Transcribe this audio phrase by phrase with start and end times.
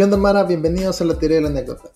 [0.00, 0.44] ¿Qué onda, Mara?
[0.44, 1.90] Bienvenidos a la teoría de la anécdota.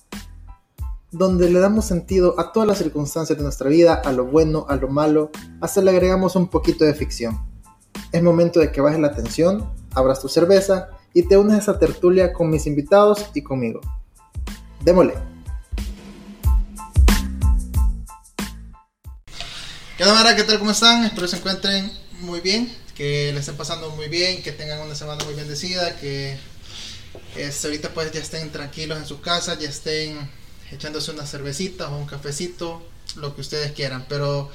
[1.10, 4.77] donde le damos sentido a todas las circunstancias de nuestra vida, a lo bueno, a
[4.77, 5.30] lo malo,
[5.62, 7.40] hasta le agregamos un poquito de ficción.
[8.12, 11.78] Es momento de que bajes la tensión, abras tu cerveza y te unes a esa
[11.78, 13.80] tertulia con mis invitados y conmigo.
[14.82, 15.14] Démosle.
[19.96, 20.36] ¿Qué onda, Mara?
[20.36, 20.58] ¿Qué tal?
[20.58, 21.06] ¿Cómo están?
[21.06, 25.25] Espero se encuentren muy bien, que le estén pasando muy bien, que tengan una semana
[25.25, 26.36] muy bendecida, que
[27.36, 30.18] este, ahorita pues ya estén tranquilos en su casa, ya estén
[30.70, 32.82] echándose unas cervecitas o un cafecito,
[33.16, 34.06] lo que ustedes quieran.
[34.08, 34.50] Pero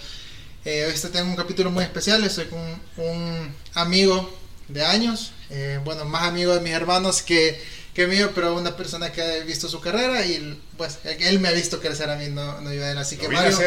[0.65, 2.59] eh, hoy este tengo un capítulo muy especial, estoy con
[2.97, 4.37] un amigo
[4.67, 7.61] de años, eh, bueno, más amigo de mis hermanos que,
[7.93, 11.51] que mío, pero una persona que ha visto su carrera y pues él me ha
[11.53, 12.97] visto crecer a mí, no, no yo a él.
[12.97, 13.57] Así que Mario,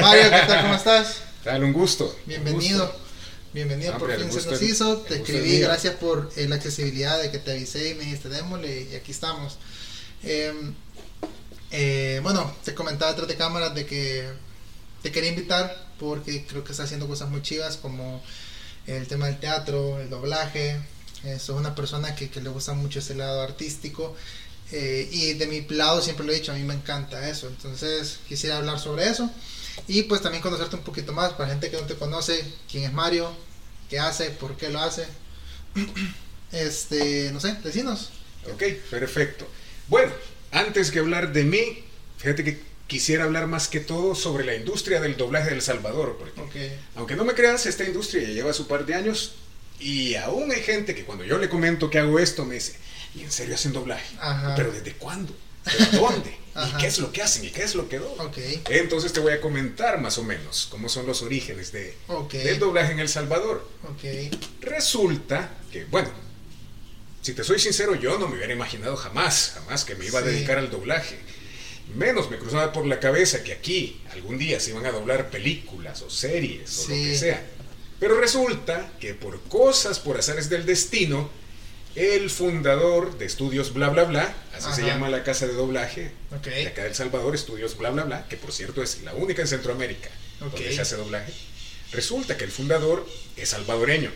[0.00, 0.62] Mario, ¿qué tal?
[0.62, 1.22] ¿Cómo estás?
[1.44, 2.16] Dale, un gusto.
[2.26, 3.09] Bienvenido.
[3.52, 4.98] Bienvenido, por fin se nos hizo.
[4.98, 8.88] Te escribí, gracias por eh, la accesibilidad de que te avisé y me dijiste démosle
[8.92, 9.58] y aquí estamos.
[10.22, 10.52] Eh,
[11.72, 14.28] eh, bueno, te comentaba detrás de cámaras de que
[15.02, 18.22] te quería invitar porque creo que está haciendo cosas muy chivas como
[18.86, 20.80] el tema del teatro, el doblaje.
[21.24, 24.14] Eh, sos una persona que, que, le gusta mucho ese lado artístico.
[24.72, 27.48] Eh, y de mi lado siempre lo he dicho, a mí me encanta eso.
[27.48, 29.30] Entonces quisiera hablar sobre eso.
[29.88, 32.92] Y pues también conocerte un poquito más, para gente que no te conoce, quién es
[32.92, 33.32] Mario,
[33.88, 35.06] qué hace, por qué lo hace.
[36.52, 38.10] Este, no sé, decinos.
[38.52, 39.46] Ok, perfecto.
[39.86, 40.12] Bueno,
[40.50, 41.84] antes que hablar de mí,
[42.18, 46.18] fíjate que quisiera hablar más que todo sobre la industria del doblaje del Salvador.
[46.18, 49.34] Porque, Aunque no me creas, esta industria ya lleva su par de años
[49.78, 52.74] y aún hay gente que cuando yo le comento que hago esto me dice,
[53.14, 54.16] ¿y en serio hacen doblaje?
[54.56, 55.34] ¿Pero desde cuándo?
[55.64, 56.36] ¿Pero dónde?
[56.56, 57.44] ¿Y qué es lo que hacen?
[57.44, 58.30] ¿Y qué es lo que doblan?
[58.68, 61.94] Entonces te voy a comentar más o menos cómo son los orígenes de,
[62.32, 63.68] del doblaje en El Salvador.
[64.60, 66.10] Resulta que, bueno,
[67.22, 70.22] si te soy sincero, yo no me hubiera imaginado jamás, jamás que me iba a
[70.22, 71.18] dedicar al doblaje.
[71.94, 76.02] Menos me cruzaba por la cabeza que aquí algún día se iban a doblar películas
[76.02, 77.46] o series o lo que sea.
[77.98, 81.30] Pero resulta que por cosas, por azares del destino,
[81.94, 86.12] el fundador de Estudios Bla Bla Bla, así se llama la casa de doblaje
[86.44, 89.48] de acá del Salvador, Estudios Bla Bla Bla, que por cierto es la única en
[89.48, 91.32] Centroamérica donde se hace doblaje,
[91.92, 93.06] resulta que el fundador
[93.36, 94.10] es salvadoreño.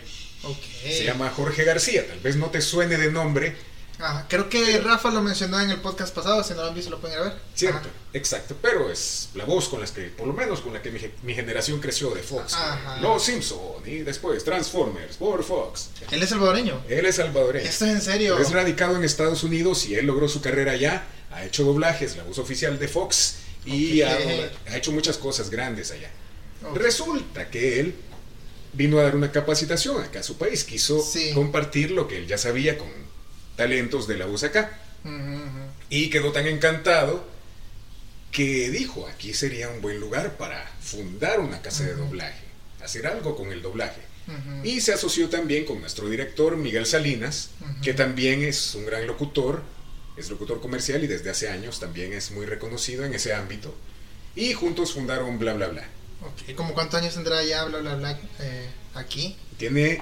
[0.83, 3.55] Se llama Jorge García, tal vez no te suene de nombre.
[3.99, 6.91] Ah, creo que Rafa lo mencionó en el podcast pasado, si no lo han visto
[6.91, 7.33] lo pueden ver.
[7.53, 10.91] Cierto, exacto, pero es la voz con la que, por lo menos con la que
[11.23, 12.55] mi, generación creció de Fox.
[13.01, 15.89] Los Simpson y después Transformers por Fox.
[16.11, 16.83] ¿Él es salvadoreño?
[16.89, 17.69] Él es salvadoreño.
[17.69, 18.37] ¿Esto es en serio?
[18.37, 22.23] Es radicado en Estados Unidos y él logró su carrera allá, ha hecho doblajes, la
[22.23, 24.17] voz oficial de Fox y ha,
[24.75, 26.11] hecho muchas cosas grandes allá.
[26.73, 27.95] Resulta que él
[28.73, 31.01] vino a dar una capacitación acá a su país, quiso
[31.33, 33.04] compartir lo que él ya sabía con
[33.55, 34.79] talentos de la voz acá.
[35.89, 37.27] Y quedó tan encantado
[38.31, 42.43] que dijo, aquí sería un buen lugar para fundar una casa de doblaje,
[42.83, 44.01] hacer algo con el doblaje.
[44.63, 47.51] Y se asoció también con nuestro director Miguel Salinas,
[47.83, 49.61] que también es un gran locutor,
[50.17, 53.75] es locutor comercial y desde hace años también es muy reconocido en ese ámbito.
[54.35, 55.87] Y juntos fundaron Bla Bla Bla.
[56.21, 59.37] Ok, ¿cómo cuántos años tendrá ya bla bla bla eh, aquí?
[59.57, 60.01] Tiene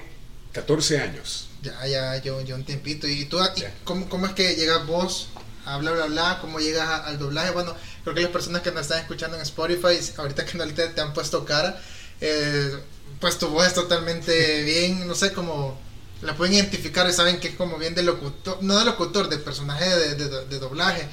[0.53, 1.49] 14 años.
[1.61, 3.07] Ya, ya, yo, yo un tiempito.
[3.07, 3.39] ¿Y tú,
[3.83, 5.29] cómo, cómo, es que llegas vos
[5.65, 6.37] a bla bla bla?
[6.41, 7.51] ¿Cómo llegas al doblaje?
[7.51, 11.01] Bueno, creo que las personas que nos están escuchando en Spotify, ahorita que no te,
[11.01, 11.81] han puesto cara,
[12.21, 12.71] eh,
[13.19, 15.79] pues tu voz es totalmente bien, no sé, cómo
[16.21, 19.37] la pueden identificar y saben que es como bien de locutor, no de locutor, de
[19.37, 21.07] personaje de, de, de doblaje.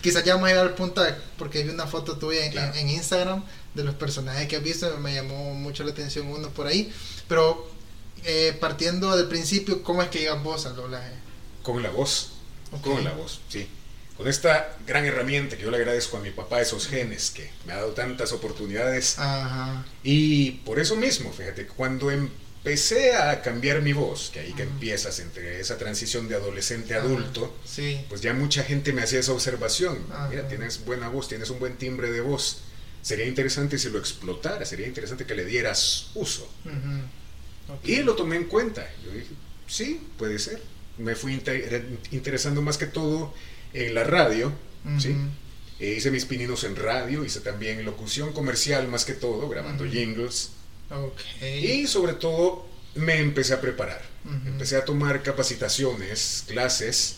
[0.00, 3.44] Quizás ya vamos a llegar al punto de, porque vi una foto tuya en, Instagram
[3.74, 6.92] de los personajes que has visto, me llamó mucho la atención uno por ahí,
[7.26, 7.68] pero
[8.24, 11.12] eh, partiendo del principio, ¿cómo es que llegas vos al doblaje?
[11.62, 12.32] Con la voz,
[12.82, 13.68] con la voz, sí.
[14.16, 17.72] Con esta gran herramienta que yo le agradezco a mi papá, esos genes que me
[17.72, 19.16] ha dado tantas oportunidades.
[19.18, 19.84] Ajá.
[20.02, 25.20] Y por eso mismo, fíjate, cuando empecé a cambiar mi voz, que ahí que empiezas
[25.20, 28.04] entre esa transición de adolescente a adulto, sí.
[28.08, 29.98] pues ya mucha gente me hacía esa observación.
[30.30, 32.62] Mira, tienes buena voz, tienes un buen timbre de voz
[33.02, 36.48] sería interesante si lo explotara, sería interesante que le dieras uso.
[37.84, 38.88] Y lo tomé en cuenta.
[39.04, 39.28] Yo dije,
[39.66, 40.62] sí, puede ser.
[40.96, 41.40] Me fui
[42.10, 43.32] interesando más que todo
[43.72, 44.52] en la radio,
[44.98, 45.14] ¿sí?
[45.78, 50.50] E hice mis pininos en radio, hice también locución comercial más que todo, grabando jingles.
[51.40, 54.02] Y sobre todo me empecé a preparar.
[54.44, 57.16] Empecé a tomar capacitaciones, clases,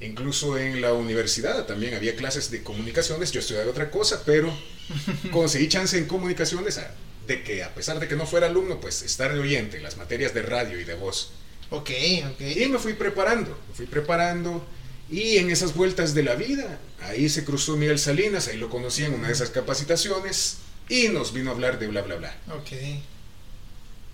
[0.00, 3.30] incluso en la universidad también había clases de comunicaciones.
[3.30, 4.52] Yo estudiaba otra cosa, pero
[5.30, 6.78] conseguí chance en comunicaciones
[7.26, 9.96] de que a pesar de que no fuera alumno, pues estar de oyente en las
[9.96, 11.30] materias de radio y de voz.
[11.70, 11.90] Ok,
[12.30, 12.40] ok.
[12.56, 14.64] Y me fui preparando, me fui preparando.
[15.10, 19.04] Y en esas vueltas de la vida, ahí se cruzó Miguel Salinas, ahí lo conocí
[19.04, 20.58] en una de esas capacitaciones
[20.88, 22.36] y nos vino a hablar de bla, bla, bla.
[22.50, 22.72] Ok.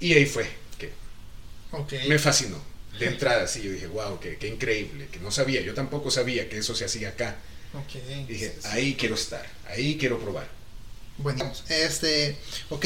[0.01, 0.93] Y ahí fue que
[2.09, 2.61] me fascinó.
[2.99, 6.49] De entrada, sí, yo dije, wow, qué, qué, increíble, que no sabía, yo tampoco sabía
[6.49, 7.37] que eso se hacía acá.
[7.85, 8.25] Okay.
[8.27, 10.49] dije, ahí quiero estar, ahí quiero probar.
[11.19, 12.37] Bueno, este,
[12.71, 12.85] ok,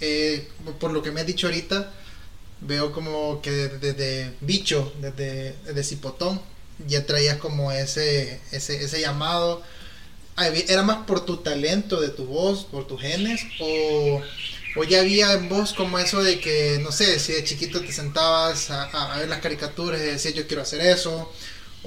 [0.00, 0.48] eh,
[0.80, 1.92] por lo que me has dicho ahorita,
[2.60, 6.40] veo como que desde, bicho, desde, desde Cipotón,
[6.86, 9.62] ya traías como ese, ese, ese llamado.
[10.68, 13.40] ¿Era más por tu talento de tu voz, por tus genes?
[13.60, 14.22] ¿O,
[14.76, 17.92] o ya había en vos como eso de que, no sé, si de chiquito te
[17.92, 21.32] sentabas a, a ver las caricaturas y decías yo quiero hacer eso?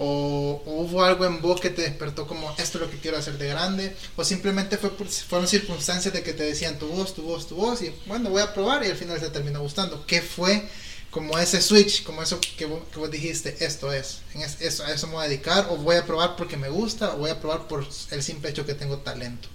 [0.03, 3.37] O, hubo algo en vos que te despertó como esto es lo que quiero hacer
[3.37, 7.47] de grande o simplemente fue fueron circunstancias de que te decían tu voz, tu voz,
[7.47, 10.03] tu voz y bueno voy a probar y al final se terminó gustando.
[10.07, 10.67] ¿Qué fue
[11.11, 14.91] como ese switch, como eso que vos, que vos dijiste, esto es, en eso, a
[14.91, 17.39] eso me voy a dedicar, o voy a probar porque me gusta, o voy a
[17.39, 19.49] probar por el simple hecho que tengo talento.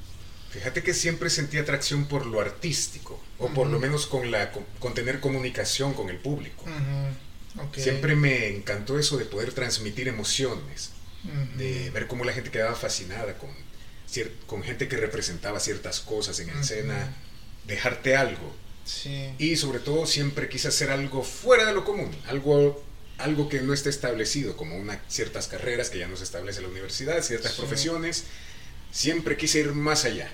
[0.51, 4.95] Fíjate que siempre sentí atracción por lo artístico, o por lo menos con, la, con,
[4.95, 6.65] tener comunicación con el público.
[7.77, 10.91] Siempre me encantó eso de poder transmitir emociones,
[11.57, 13.51] de ver cómo la gente quedaba fascinada con,
[14.47, 17.15] con gente que representaba ciertas cosas en escena,
[17.67, 18.55] dejarte algo.
[19.39, 22.85] Y sobre todo siempre quise hacer algo fuera de lo común, algo,
[23.19, 26.67] algo que no esté establecido, como una, ciertas carreras que ya no se establece en
[26.67, 28.25] la universidad, ciertas profesiones.
[28.93, 30.31] Siempre quise ir más allá.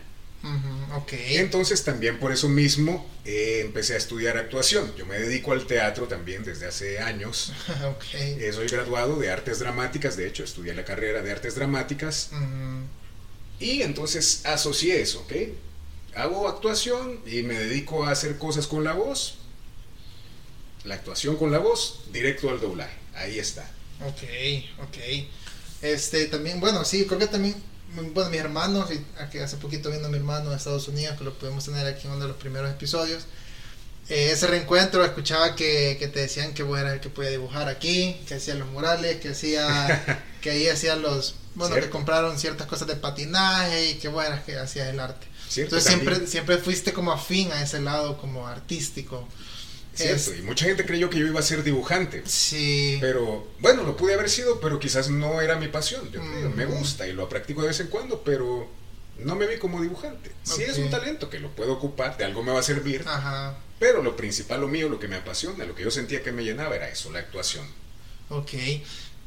[1.11, 4.93] Entonces también por eso mismo eh, empecé a estudiar actuación.
[4.97, 7.53] Yo me dedico al teatro también desde hace años.
[8.15, 12.31] Eh, soy graduado de artes dramáticas, de hecho estudié la carrera de artes dramáticas.
[13.61, 15.33] Y entonces asocié eso, ¿ok?
[16.15, 19.37] hago actuación y me dedico a hacer cosas con la voz.
[20.85, 22.97] La actuación con la voz, directo al doblaje.
[23.15, 23.63] Ahí está.
[24.01, 24.23] Ok,
[24.83, 24.97] ok.
[25.81, 27.55] Este, también, bueno, sí, creo que también,
[27.95, 31.35] bueno, mis hermanos, y hace poquito viendo a mi hermano de Estados Unidos, que lo
[31.35, 33.25] pudimos tener aquí en uno de los primeros episodios.
[34.09, 37.69] Eh, ese reencuentro escuchaba que, que, te decían que vos eras el que podía dibujar
[37.69, 42.67] aquí, que hacía los murales, que hacía, que ahí hacía los, bueno, que compraron ciertas
[42.67, 45.27] cosas de patinaje y que bueno, que hacías el arte.
[45.57, 49.29] Entonces siempre, siempre fuiste como afín a ese lado como artístico.
[49.95, 52.23] Cierto, y mucha gente creyó que yo iba a ser dibujante.
[52.27, 52.97] Sí.
[53.01, 56.11] Pero bueno, lo pude haber sido, pero quizás no era mi pasión.
[56.11, 58.71] Yo me gusta y lo practico de vez en cuando, pero
[59.19, 60.33] no me vi como dibujante.
[60.43, 63.05] Sí es un talento que lo puedo ocupar, de algo me va a servir.
[63.07, 63.57] Ajá.
[63.79, 66.45] Pero lo principal, lo mío, lo que me apasiona, lo que yo sentía que me
[66.45, 67.67] llenaba era eso, la actuación.
[68.29, 68.53] Ok.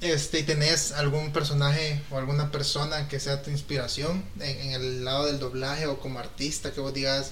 [0.02, 5.40] Este, ¿Tenés algún personaje o alguna persona que sea tu inspiración en, el lado del
[5.40, 7.32] doblaje o como artista que vos digas,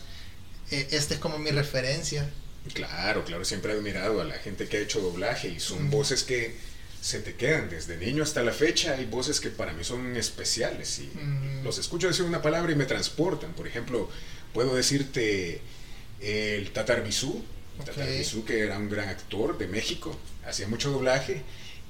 [0.72, 2.30] eh, este es como mi referencia?
[2.74, 6.24] Claro, claro, siempre he admirado a la gente que ha hecho doblaje y son voces
[6.24, 6.56] que
[7.02, 8.94] se te quedan desde niño hasta la fecha.
[8.94, 11.12] Hay voces que para mí son especiales y
[11.64, 13.52] los escucho decir una palabra y me transportan.
[13.54, 14.10] Por ejemplo,
[14.54, 15.60] puedo decirte
[16.22, 17.44] el Tatar Bisú,
[17.86, 21.42] Tatar Bisú que era un gran actor de México, hacía mucho doblaje.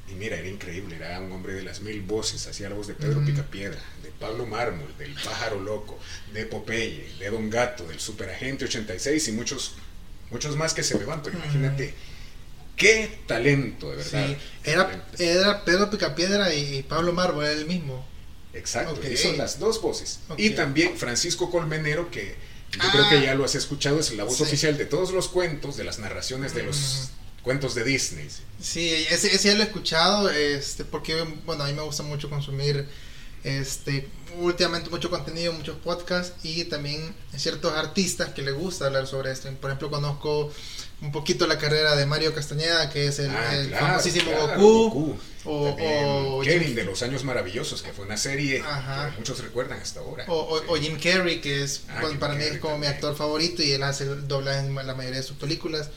[0.09, 2.93] Y mira, era increíble, era un hombre de las mil voces, hacía la voz de
[2.93, 5.97] Pedro Picapiedra, de Pablo Mármol, del Pájaro Loco,
[6.33, 9.75] de Popeye, de Don Gato, del Superagente 86 y muchos,
[10.29, 11.93] muchos más que se me van, pero imagínate,
[12.75, 14.37] qué talento, de verdad.
[14.63, 18.05] Era, era Pedro Picapiedra y Pablo Mármol, era el mismo.
[18.53, 20.19] Exacto, son las dos voces.
[20.37, 22.35] Y también Francisco Colmenero, que
[22.71, 23.23] yo creo que ah.
[23.23, 26.53] ya lo has escuchado, es la voz oficial de todos los cuentos, de las narraciones
[26.53, 27.09] de los
[27.41, 28.27] cuentos de Disney.
[28.59, 32.29] Sí, ese, ese ya lo he escuchado, este, porque bueno, a mí me gusta mucho
[32.29, 32.87] consumir
[33.43, 34.07] este
[34.39, 39.49] últimamente mucho contenido, muchos podcasts y también ciertos artistas que les gusta hablar sobre esto.
[39.59, 40.51] Por ejemplo, conozco
[41.01, 45.17] un poquito la carrera de Mario Castañeda, que es el, ah, famosísimo Goku.
[45.45, 50.25] O, Kevin de los años maravillosos, que fue una serie que muchos recuerdan hasta ahora.
[50.27, 53.83] O, Jim Carrey, que es ah, para mí es como mi actor favorito y él
[53.83, 55.89] hace el doblaje en la mayoría de sus películas.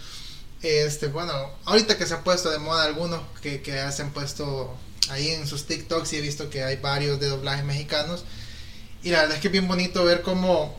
[0.63, 1.33] Este, bueno,
[1.65, 4.77] ahorita que se ha puesto de moda algunos que, que se han puesto
[5.11, 8.25] ahí en sus TikToks y he visto que hay varios de doblajes mexicanos.
[9.03, 10.77] Y la verdad es que es bien bonito ver cómo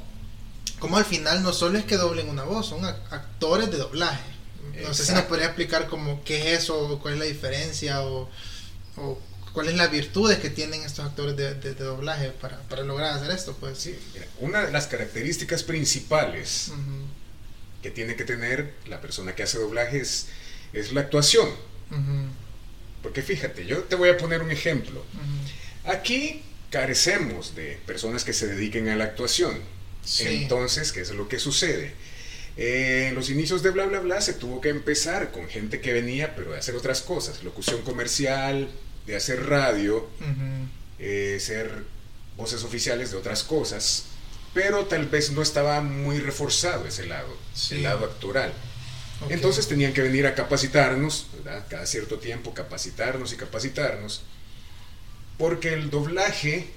[0.79, 4.38] como al final no solo es que doblen una voz, son actores de doblaje.
[4.84, 8.29] No sé si nos podría explicar como qué es eso, cuál es la diferencia o,
[8.96, 9.19] o
[9.53, 13.55] cuáles las virtudes que tienen estos actores de, de, doblaje para, para, lograr hacer esto.
[13.60, 13.98] Pues sí,
[14.39, 16.72] una de las características principales
[17.81, 20.27] que tiene que tener la persona que hace doblaje es,
[20.91, 21.50] la actuación.
[23.08, 25.02] Porque fíjate, yo te voy a poner un ejemplo.
[25.86, 29.62] Aquí carecemos de personas que se dediquen a la actuación.
[30.20, 31.94] Entonces, ¿qué es lo que sucede?
[32.58, 35.94] Eh, en los inicios de bla bla bla se tuvo que empezar con gente que
[35.94, 38.68] venía, pero de hacer otras cosas, locución comercial,
[39.06, 40.06] de hacer radio,
[41.00, 41.86] eh, ser
[42.36, 44.04] voces oficiales de otras cosas,
[44.54, 47.38] pero tal vez no estaba muy reforzado ese lado,
[47.72, 48.52] el lado actoral.
[49.29, 51.27] Entonces tenían que venir a capacitarnos,
[51.69, 54.24] cada cierto tiempo capacitarnos y capacitarnos,
[55.38, 56.67] porque el doblaje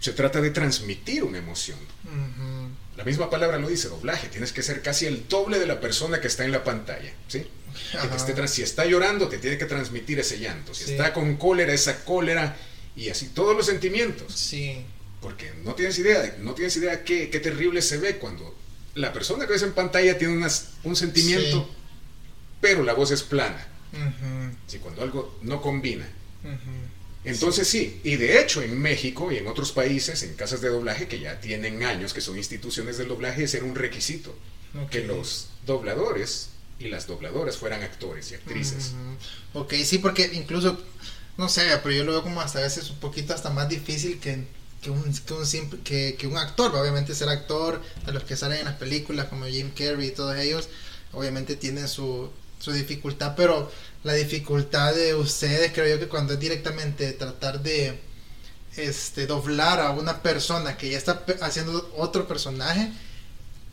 [0.00, 1.78] se trata de transmitir una emoción.
[2.96, 4.28] La misma palabra lo dice, doblaje.
[4.28, 7.12] Tienes que ser casi el doble de la persona que está en la pantalla.
[7.28, 7.46] ¿sí?
[8.48, 10.74] si está llorando, te tiene que transmitir ese llanto.
[10.74, 12.56] Si está con cólera, esa cólera.
[12.96, 14.32] Y así, todos los sentimientos.
[14.32, 14.84] Sí.
[15.20, 18.54] Porque no tienes idea, no tienes idea qué, qué terrible se ve cuando
[18.96, 20.46] la persona que ves en pantalla tiene
[20.84, 21.68] un sentimiento,
[22.60, 23.68] pero la voz es plana.
[24.66, 26.08] Si cuando algo no combina.
[27.24, 28.00] Entonces sí.
[28.04, 31.40] y de hecho en México y en otros países, en casas de doblaje que ya
[31.40, 34.34] tienen años, que son instituciones del doblaje, es un requisito
[34.90, 38.92] que los dobladores y las dobladoras fueran actores y actrices.
[39.52, 40.80] Ok, sí, porque incluso,
[41.36, 44.20] no sé, pero yo lo veo como hasta a veces un poquito hasta más difícil
[44.20, 44.44] que,
[44.82, 48.60] que un, que un, que, que un actor, obviamente ser actor, de los que salen
[48.60, 50.68] en las películas como Jim Carrey y todos ellos,
[51.12, 53.70] obviamente tienen su, su dificultad, pero
[54.04, 57.98] la dificultad de ustedes creo yo que cuando es directamente tratar de
[58.76, 62.92] este doblar a una persona que ya está haciendo otro personaje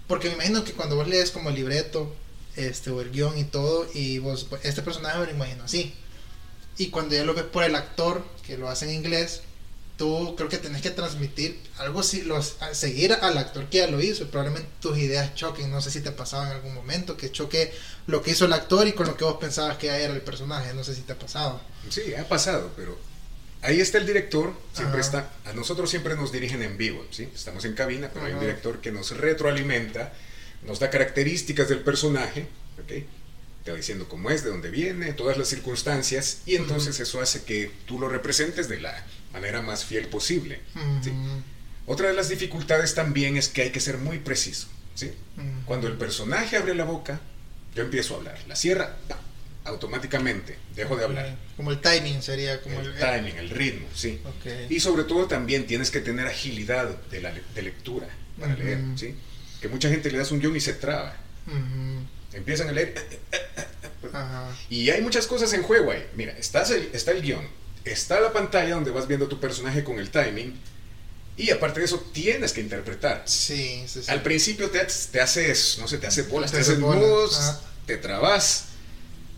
[0.07, 2.13] porque me imagino que cuando vos lees como el libreto
[2.55, 5.93] este o el guion y todo y vos pues, este personaje me lo imagino así.
[6.77, 9.41] Y cuando ya lo ves por el actor que lo hace en inglés
[9.97, 14.01] tú creo que tenés que transmitir algo si los seguir al actor que ya lo
[14.01, 15.71] hizo probablemente tus ideas choquen.
[15.71, 17.71] No sé si te pasaba en algún momento que choque
[18.07, 20.73] lo que hizo el actor y con lo que vos pensabas que era el personaje.
[20.73, 21.61] No sé si te ha pasado.
[21.89, 22.97] Sí ha pasado pero
[23.61, 27.63] ahí está el director siempre está a nosotros siempre nos dirigen en vivo sí estamos
[27.63, 30.11] en cabina pero hay un director que nos retroalimenta
[30.63, 32.47] nos da características del personaje
[32.81, 32.91] ¿ok?
[33.63, 37.43] te va diciendo cómo es, de dónde viene, todas las circunstancias, y entonces eso hace
[37.43, 40.59] que tú lo representes de la manera más fiel posible.
[41.85, 44.67] Otra de las dificultades también es que hay que ser muy preciso.
[44.95, 45.11] ¿sí?
[45.65, 47.19] Cuando el personaje abre la boca,
[47.75, 48.39] yo empiezo a hablar.
[48.47, 48.95] La cierra,
[49.65, 51.35] automáticamente, dejo de hablar.
[51.57, 54.21] Como el timing sería como el, timing, el ritmo, sí.
[54.69, 58.07] Y sobre todo también tienes que tener agilidad de, la, de lectura
[58.39, 59.15] para leer, ¿sí?
[59.61, 61.17] Que mucha gente le das un guion y se traba
[62.33, 62.95] empiezan a leer.
[64.69, 66.05] Y hay muchas cosas en juego ahí.
[66.15, 67.47] Mira, está el, está el guion,
[67.85, 70.59] está la pantalla donde vas viendo tu personaje con el timing.
[71.35, 73.23] Y aparte de eso, tienes que interpretar.
[73.25, 77.59] Sí, sí, Al principio te, te, haces, no sé, te hace bolas, te, haces nudos,
[77.87, 78.65] te trabas,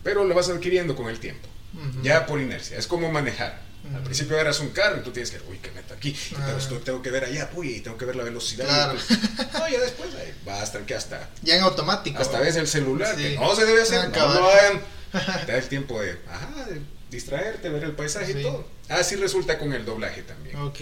[0.02, 1.48] pero lo vas adquiriendo con el tiempo.
[2.02, 2.78] Ya por inercia.
[2.78, 3.66] Es como manejar.
[3.94, 6.78] Al principio eras un carro y tú tienes que, uy, que meta aquí, pero esto
[6.80, 8.66] tengo que ver allá, uy, tengo que ver la velocidad.
[8.66, 8.98] Claro.
[9.52, 10.10] No, ya después
[10.46, 11.30] va a estar que hasta.
[11.42, 12.20] Ya en automático.
[12.20, 14.82] Hasta ves el celular, que no se debe hacer, no lo hagan.
[15.46, 18.66] Te da el tiempo de, ajá, de distraerte, ver el paisaje y todo.
[18.88, 20.56] Así resulta con el doblaje también.
[20.56, 20.80] Ok.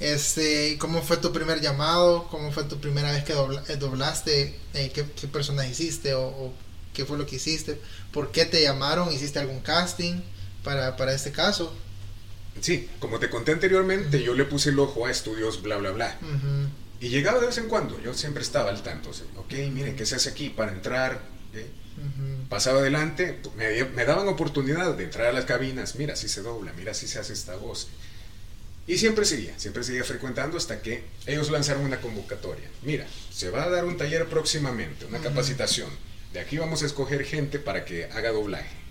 [0.00, 2.26] Este, ¿Cómo fue tu primer llamado?
[2.28, 4.58] ¿Cómo fue tu primera vez que eh, doblaste?
[4.74, 6.52] Eh, ¿qué, ¿qué, persona hiciste o, o,
[6.92, 7.78] qué fue lo que hiciste?
[8.10, 9.12] ¿Por qué te llamaron?
[9.12, 10.20] ¿Hiciste algún casting
[10.64, 11.72] para, para este caso?
[12.60, 16.18] Sí, como te conté anteriormente, yo le puse el ojo a estudios bla, bla, bla.
[17.00, 19.10] Y llegaba de vez en cuando, yo siempre estaba al tanto.
[19.36, 21.22] ok, miren, ¿qué se hace aquí para entrar?
[22.48, 26.72] Pasaba adelante, me, me, daban oportunidad de entrar a las cabinas, mira si se dobla,
[26.74, 27.88] mira si se hace esta voz.
[28.86, 32.68] Y siempre seguía, siempre seguía frecuentando hasta que ellos lanzaron una convocatoria.
[32.82, 35.88] Mira, se va a dar un taller próximamente, una capacitación.
[36.32, 38.82] De aquí vamos a escoger gente para que haga doblaje.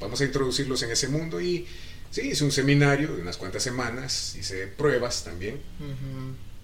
[0.00, 1.66] Vamos a introducirlos en ese mundo y
[2.10, 5.60] Sí, hice un seminario de unas cuantas semanas, hice pruebas también.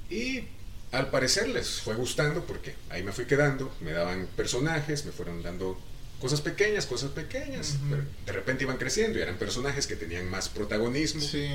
[0.09, 0.45] Y
[0.93, 5.43] al parecer les fue gustando porque ahí me fui quedando, me daban personajes, me fueron
[5.43, 5.79] dando
[6.23, 10.49] cosas pequeñas, cosas pequeñas, pero de repente iban creciendo y eran personajes que tenían más
[10.49, 11.21] protagonismo.
[11.21, 11.49] Sí.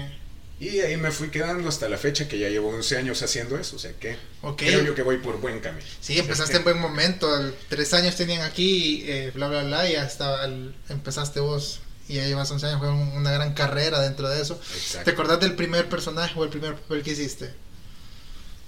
[0.59, 3.77] Y ahí me fui quedando hasta la fecha que ya llevo 11 años haciendo eso,
[3.77, 4.17] o sea que
[4.57, 5.87] creo yo que voy por buen camino.
[6.01, 7.29] Sí, empezaste en buen momento,
[7.69, 10.43] tres años tenían aquí, eh, bla, bla, bla, y hasta
[10.89, 14.59] empezaste vos y ya llevas 11 años, fue una gran carrera dentro de eso.
[15.05, 17.53] ¿Te acordás del primer personaje o el primer papel que hiciste?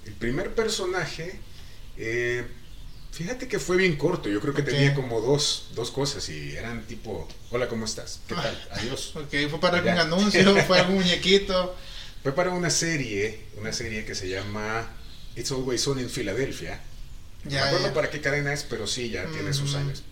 [0.06, 1.40] El primer personaje
[2.02, 2.46] Eh,
[3.12, 6.82] fíjate que fue bien corto, yo creo que tenía como dos, dos cosas y eran
[6.86, 8.20] tipo, hola, ¿cómo estás?
[8.28, 8.68] ¿Qué tal?
[8.70, 9.12] Ah, Adiós.
[9.16, 11.74] Ok, fue para algún anuncio, fue algún muñequito.
[12.22, 14.90] Fue para una serie, una serie que se llama
[15.36, 16.80] It's Always On in Philadelphia.
[17.44, 20.02] Ya, no me acuerdo para qué cadena es, pero sí, ya tiene sus años.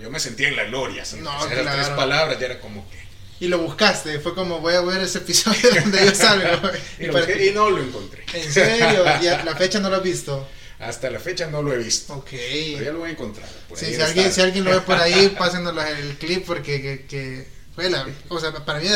[0.00, 2.98] yo me sentía en la gloria, No, Eran tres palabras, ya era como que...
[3.44, 6.70] Y lo buscaste, fue como voy a ver ese episodio donde yo salgo.
[6.98, 8.24] y, y, no lo encontré.
[8.34, 9.04] ¿En serio?
[9.20, 10.46] ¿Y la fecha no lo has visto?
[10.80, 12.14] Hasta la fecha no lo he visto.
[12.14, 12.30] Ok.
[12.30, 13.48] Pero ya lo voy a encontrar.
[13.74, 17.46] sí, si, alguien, si alguien lo ve por ahí, pásenos el clip porque que, que
[17.74, 18.06] fue la...
[18.30, 18.88] O sea, para mí,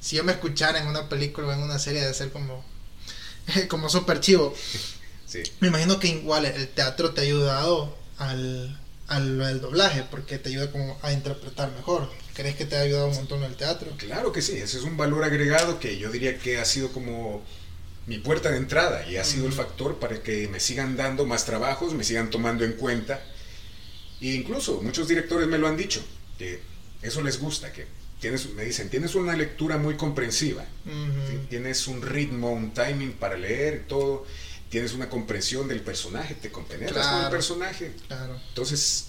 [0.00, 2.64] si yo me escuchara en una película o en una serie, de ser como,
[3.68, 4.54] como súper chivo.
[5.26, 5.42] Sí.
[5.60, 10.70] Me imagino que igual el teatro te ha ayudado al, al, doblaje porque te ayuda
[10.72, 12.10] como a interpretar mejor.
[12.34, 13.90] ¿Crees que te ha ayudado un montón el teatro?
[13.98, 17.42] Claro que sí, ese es un valor agregado que yo diría que ha sido como
[18.06, 21.44] mi puerta de entrada y ha sido el factor para que me sigan dando más
[21.44, 23.22] trabajos, me sigan tomando en cuenta.
[24.20, 26.04] E incluso muchos directores me lo han dicho,
[26.38, 26.60] que
[27.02, 27.86] eso les gusta, que
[28.20, 30.64] tienes, me dicen, tienes una lectura muy comprensiva,
[31.48, 34.24] tienes un ritmo, un timing para leer, todo,
[34.68, 37.92] tienes una comprensión del personaje, te compenetras con el personaje.
[38.06, 38.40] Claro.
[38.48, 39.08] Entonces,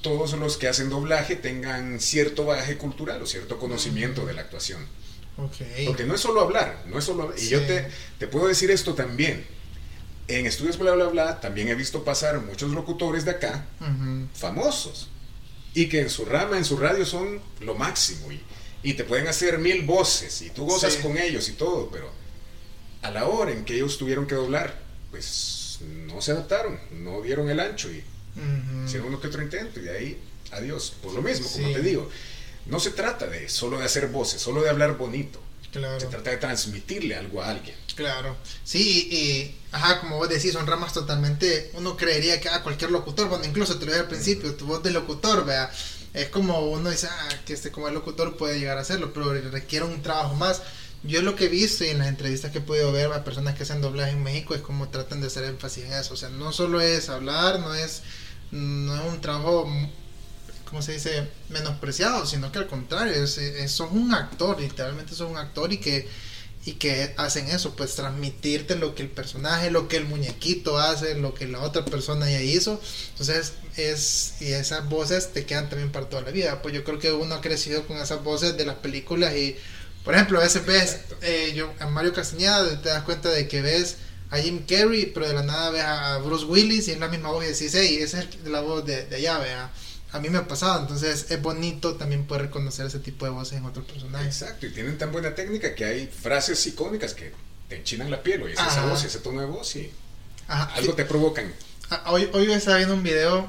[0.00, 4.86] todos los que hacen doblaje tengan cierto bagaje cultural o cierto conocimiento de la actuación.
[5.36, 5.86] Okay.
[5.86, 7.88] Porque no es solo hablar, no es solo Y yo te,
[8.18, 9.46] te puedo decir esto también.
[10.26, 13.66] En estudios bla bla bla también he visto pasar muchos locutores de acá,
[14.34, 15.08] famosos,
[15.74, 18.40] y que en su rama, en su radio son lo máximo, y,
[18.82, 22.10] y te pueden hacer mil voces, y tú gozas con ellos y todo, pero
[23.00, 24.78] a la hora en que ellos tuvieron que doblar,
[25.10, 28.04] pues no se adaptaron, no dieron el ancho, y
[28.84, 30.18] Hicieron uno que otro intento y de ahí,
[30.52, 30.94] adiós.
[31.02, 32.08] Por lo mismo, como te digo,
[32.66, 35.40] no se trata de solo de hacer voces, solo de hablar bonito.
[35.72, 37.76] Se trata de transmitirle algo a alguien.
[37.94, 38.36] Claro.
[38.64, 41.70] Sí, y, ajá, como vos decís, son ramas totalmente.
[41.74, 44.66] Uno creería que a ah, cualquier locutor, bueno, incluso te lo dije al principio, tu
[44.66, 45.70] voz de locutor, vea.
[46.14, 49.32] Es como uno dice, ah, que este como el locutor puede llegar a hacerlo, pero
[49.32, 50.62] requiere un trabajo más.
[51.02, 53.56] Yo lo que he visto y en las entrevistas que he podido ver a personas
[53.56, 56.14] que hacen doblaje en México es como tratan de hacer énfasis en eso.
[56.14, 58.02] O sea, no solo es hablar, no es
[58.50, 59.70] no es un trabajo,
[60.64, 65.36] ¿cómo se dice?, menospreciado, sino que al contrario, es, son un actor, literalmente son un
[65.38, 66.08] actor y que,
[66.64, 71.14] y que hacen eso, pues transmitirte lo que el personaje, lo que el muñequito hace,
[71.14, 72.80] lo que la otra persona ya hizo.
[73.10, 76.60] Entonces, es, y esas voces te quedan también para toda la vida.
[76.60, 79.56] Pues yo creo que uno ha crecido con esas voces de las películas y,
[80.04, 83.62] por ejemplo, a veces ves, eh, yo, a Mario Castañeda te das cuenta de que
[83.62, 83.96] ves
[84.30, 87.30] a Jim Carrey, pero de la nada ves a Bruce Willis y es la misma
[87.30, 89.70] voz y decís, hey, esa es la voz de, de allá, vea.
[90.12, 93.58] A mí me ha pasado, entonces es bonito también poder reconocer ese tipo de voces
[93.58, 94.42] en otros personajes.
[94.42, 97.32] Exacto, y tienen tan buena técnica que hay frases icónicas que
[97.68, 99.90] te enchinan la piel, o esa voz, ese tono de voz y
[100.48, 101.52] algo te provocan.
[101.90, 103.46] Ah, hoy, hoy estaba viendo un video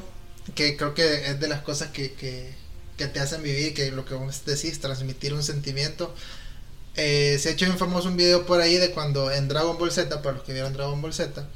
[0.56, 2.54] que creo que es de las cosas que, que,
[2.98, 6.13] que te hacen vivir, que lo que vos decís, transmitir un sentimiento.
[6.95, 10.21] Eh, se ha hecho famoso un video por ahí de cuando en Dragon Ball Z,
[10.21, 11.47] para los que vieron Dragon Ball Z,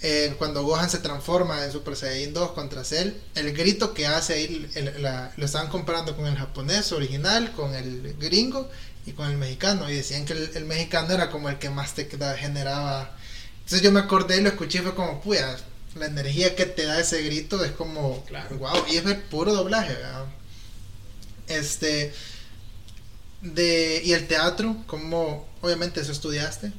[0.00, 4.34] eh, cuando Gohan se transforma en Super Saiyan 2 contra Cell, el grito que hace
[4.34, 4.70] ahí,
[5.36, 8.70] lo estaban comparando con el japonés original, con el gringo
[9.06, 12.08] y con el mexicano, y decían que el, mexicano era como el que más te
[12.08, 13.16] generaba.
[13.58, 15.56] Entonces yo me acordé y lo escuché y fue como, puya,
[15.96, 18.24] la energía que te da ese grito es como,
[18.58, 19.96] wow, y es el puro doblaje,
[21.48, 22.12] Este
[23.42, 26.72] de, y el teatro, ¿cómo, obviamente eso estudiaste?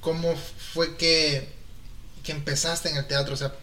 [0.00, 0.34] ¿Cómo
[0.72, 1.48] fue que,
[2.22, 3.34] que empezaste en el teatro?
[3.34, 3.54] O sea,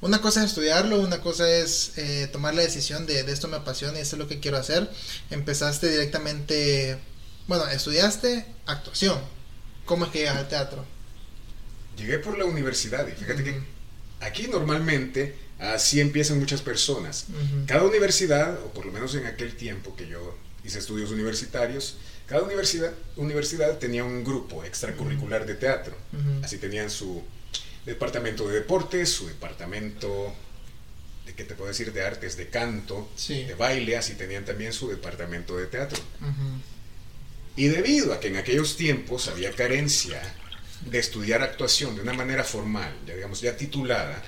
[0.00, 3.56] una cosa es estudiarlo, una cosa es eh, tomar la decisión de, de, esto me
[3.56, 4.88] apasiona y esto es lo que quiero hacer.
[5.30, 6.98] Empezaste directamente,
[7.46, 9.18] bueno, estudiaste actuación.
[9.86, 10.84] ¿Cómo es que llegas al teatro?
[11.96, 13.60] Llegué por la universidad y fíjate que
[14.20, 17.26] aquí normalmente así empiezan muchas personas.
[17.66, 22.42] Cada universidad, o por lo menos en aquel tiempo que yo hice estudios universitarios, cada
[22.42, 25.96] universidad, universidad tenía un grupo extracurricular de teatro.
[26.42, 27.22] Así tenían su
[27.86, 30.34] departamento de deportes, su departamento
[31.24, 34.88] de qué te puedo decir de artes de canto, de baile, así tenían también su
[34.88, 36.02] departamento de teatro.
[37.56, 40.20] Y debido a que en aquellos tiempos había carencia
[40.82, 44.22] de estudiar actuación de una manera formal, ya digamos, ya titulada,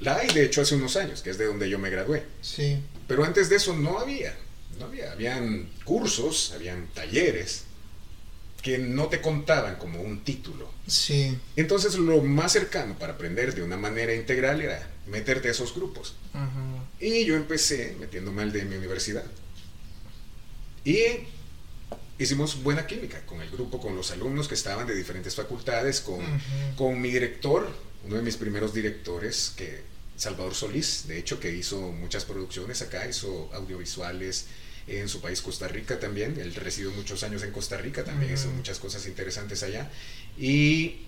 [0.00, 2.24] la hay de hecho hace unos años, que es de donde yo me gradué.
[2.40, 2.78] Sí.
[3.06, 4.34] Pero antes de eso no había,
[4.78, 7.64] no había, habían cursos, habían talleres
[8.62, 10.70] que no te contaban como un título.
[10.86, 11.38] Sí.
[11.54, 16.14] Entonces lo más cercano para aprender de una manera integral era meterte a esos grupos.
[16.98, 19.26] Y yo empecé metiéndome al de mi universidad.
[20.82, 21.02] Y
[22.18, 26.20] hicimos buena química con el grupo, con los alumnos que estaban de diferentes facultades, con,
[26.76, 27.70] con mi director,
[28.06, 29.82] uno de mis primeros directores, que
[30.16, 34.46] Salvador Solís, de hecho, que hizo muchas producciones acá, hizo audiovisuales
[34.86, 38.48] en su país Costa Rica también, él residió muchos años en Costa Rica, también hizo
[38.50, 39.90] muchas cosas interesantes allá,
[40.38, 40.98] y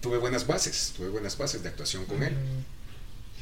[0.00, 2.34] tuve buenas bases, tuve buenas bases de actuación con él.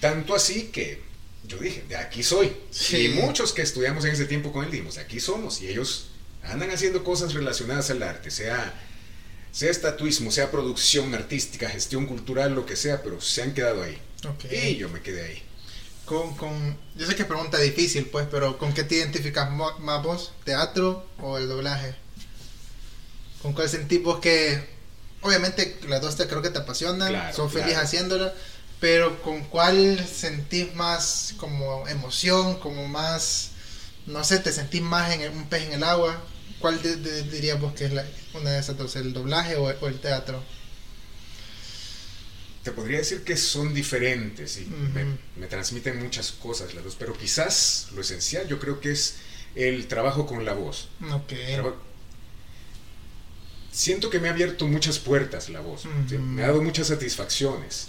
[0.01, 1.03] Tanto así que
[1.45, 2.53] yo dije, de aquí soy.
[2.93, 6.11] Y muchos que estudiamos en ese tiempo con él dijimos, de aquí somos, y ellos
[6.43, 8.75] andan haciendo cosas relacionadas al arte, sea,
[9.51, 13.99] sea estatuismo, sea producción artística, gestión cultural, lo que sea, pero se han quedado ahí.
[14.51, 15.43] Y yo me quedé ahí.
[16.05, 20.03] Con, con, yo sé que es pregunta difícil, pues, pero ¿con qué te identificas más
[20.03, 20.33] vos?
[20.45, 21.95] ¿Teatro o el doblaje?
[23.43, 24.59] ¿Con cuál sentís vos que,
[25.21, 28.33] obviamente, las dos te creo que te apasionan, son feliz haciéndolo,
[28.81, 33.51] pero ¿con cuál sentís más como emoción, como más,
[34.07, 36.21] no sé, te sentís más en un pez en el agua?
[36.59, 36.81] ¿Cuál
[37.31, 37.93] dirías vos que es
[38.35, 40.43] una de esas dos, el doblaje o el teatro?
[42.63, 44.67] Te podría decir que son diferentes y
[45.37, 49.17] me, transmiten muchas cosas las dos, pero quizás lo esencial yo creo que es
[49.55, 50.89] el trabajo con la voz.
[53.71, 57.89] Siento que me ha abierto muchas puertas la voz, me ha dado muchas satisfacciones.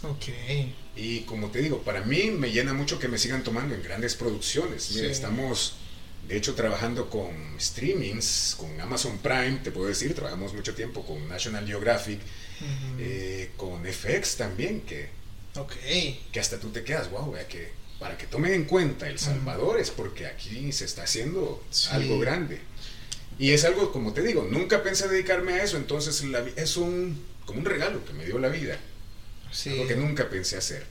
[0.96, 4.16] Y como te digo, para mí me llena mucho que me sigan tomando en grandes
[4.16, 4.92] producciones.
[4.92, 5.76] Mira, estamos
[6.28, 11.28] de hecho trabajando con streamings, con Amazon Prime, te puedo decir, trabajamos mucho tiempo con
[11.28, 12.20] National Geographic
[13.00, 15.10] eh, con FX también, que,
[16.32, 19.92] que hasta tú te quedas, wow, que para que tomen en cuenta El Salvador es
[19.92, 22.60] porque aquí se está haciendo algo grande.
[23.38, 26.24] Y es algo, como te digo, nunca pensé dedicarme a eso, entonces
[26.56, 28.78] es un, como un regalo que me dio la vida.
[29.52, 29.72] Sí.
[29.72, 30.86] Algo que nunca pensé hacer.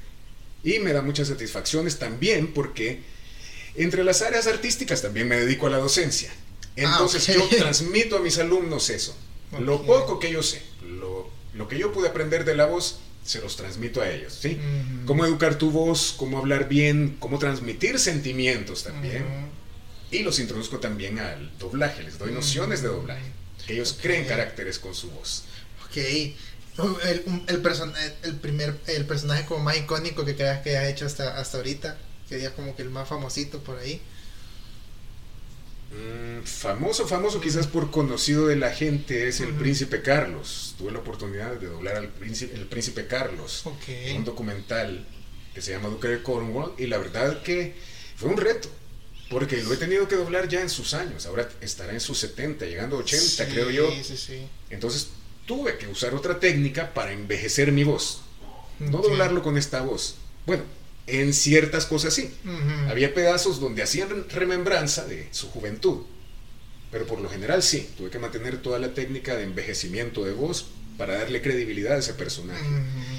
[0.65, 3.01] Y me da muchas satisfacciones también porque
[3.85, 6.31] entre las áreas artísticas también me dedico a la docencia.
[6.31, 9.17] Ah, entonces yo transmito a mis alumnos eso.
[9.59, 13.41] Lo poco que yo sé, lo lo que yo pude aprender de la voz, se
[13.41, 14.59] los transmito a ellos, ¿sí?
[15.07, 19.27] Cómo educar tu voz, cómo hablar bien, cómo transmitir sentimientos también.
[20.11, 23.27] Y los introduzco también al doblaje, les doy nociones de doblaje,
[23.67, 25.45] que ellos creen caracteres con su voz.
[25.87, 25.97] Ok.
[25.97, 26.35] El,
[27.49, 27.63] el,
[28.23, 31.99] el, primer, el personaje como más icónico que creas que hayas hecho hasta, hasta ahorita,
[32.37, 34.01] digas como que el más famosito por ahí.
[35.91, 40.75] Mm, famoso, famoso quizás por conocido de la gente es el príncipe Carlos.
[40.77, 43.65] Tuve la oportunidad de doblar al príncipe, el príncipe Carlos,
[44.15, 45.07] un documental
[45.55, 47.75] que se llama Duque de Cornwall y la verdad que
[48.17, 48.69] fue un reto,
[49.31, 52.67] porque lo he tenido que doblar ya en sus años, ahora estará en sus 70,
[52.67, 53.91] llegando a 80 creo yo.
[54.71, 55.09] Entonces
[55.47, 58.21] tuve que usar otra técnica para envejecer mi voz,
[58.79, 60.17] no doblarlo con esta voz.
[60.47, 60.65] Bueno,
[61.09, 62.31] en ciertas cosas sí.
[62.89, 66.03] Había pedazos donde hacían remembranza de su juventud,
[66.91, 70.67] pero por lo general sí, tuve que mantener toda la técnica de envejecimiento de voz
[70.97, 72.65] para darle credibilidad a ese personaje.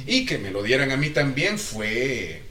[0.05, 2.41] Y que me lo dieran a mí también fue,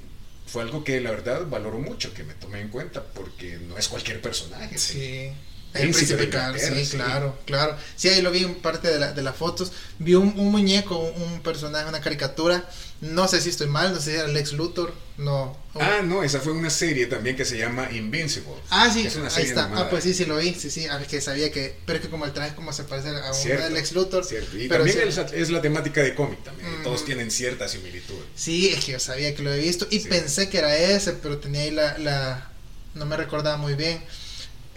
[0.46, 3.88] fue algo que la verdad valoro mucho, que me tomé en cuenta, porque no es
[3.88, 4.78] cualquier personaje.
[4.78, 5.30] Sí.
[5.74, 7.76] El príncipe Carlos, sí, claro, claro.
[7.94, 9.72] Sí, ahí lo vi en parte de, la, de las fotos.
[9.98, 12.64] Vi un, un, muñeco, un personaje, una caricatura.
[13.00, 14.92] No sé si estoy mal, no sé si era Lex Luthor.
[15.18, 15.56] No.
[15.74, 18.54] Ah, no, esa fue una serie también que se llama Invincible.
[18.70, 19.70] Ah, sí, ahí está.
[19.74, 20.54] Ah, pues sí, sí lo vi.
[20.54, 21.76] Sí, sí, a que sabía que.
[21.84, 24.24] Pero es que como el traje como se parece a un de Lex Luthor.
[24.24, 24.56] Cierto.
[24.56, 26.82] Y también es, la temática de cómic también.
[26.82, 27.06] Todos mm.
[27.06, 28.16] tienen cierta similitud.
[28.34, 29.86] Sí, es que yo sabía que lo he visto.
[29.90, 31.98] Y pensé que era ese, pero tenía ahí la.
[31.98, 32.50] la
[32.94, 34.02] no me recordaba muy bien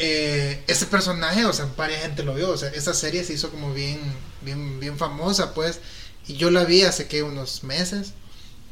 [0.03, 3.51] eh, ese personaje, o sea, varias gente lo vio, o sea, esa serie se hizo
[3.51, 3.99] como bien,
[4.41, 5.79] bien, bien famosa, pues,
[6.27, 8.13] y yo la vi hace que unos meses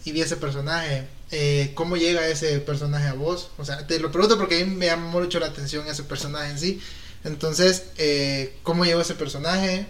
[0.06, 1.08] y vi ese personaje.
[1.30, 3.52] Eh, ¿Cómo llega ese personaje a vos?
[3.60, 6.50] O sea, te lo pregunto porque a mí me llama mucho la atención ese personaje
[6.50, 6.82] en sí.
[7.24, 9.86] Entonces, eh, ¿cómo llegó ese personaje?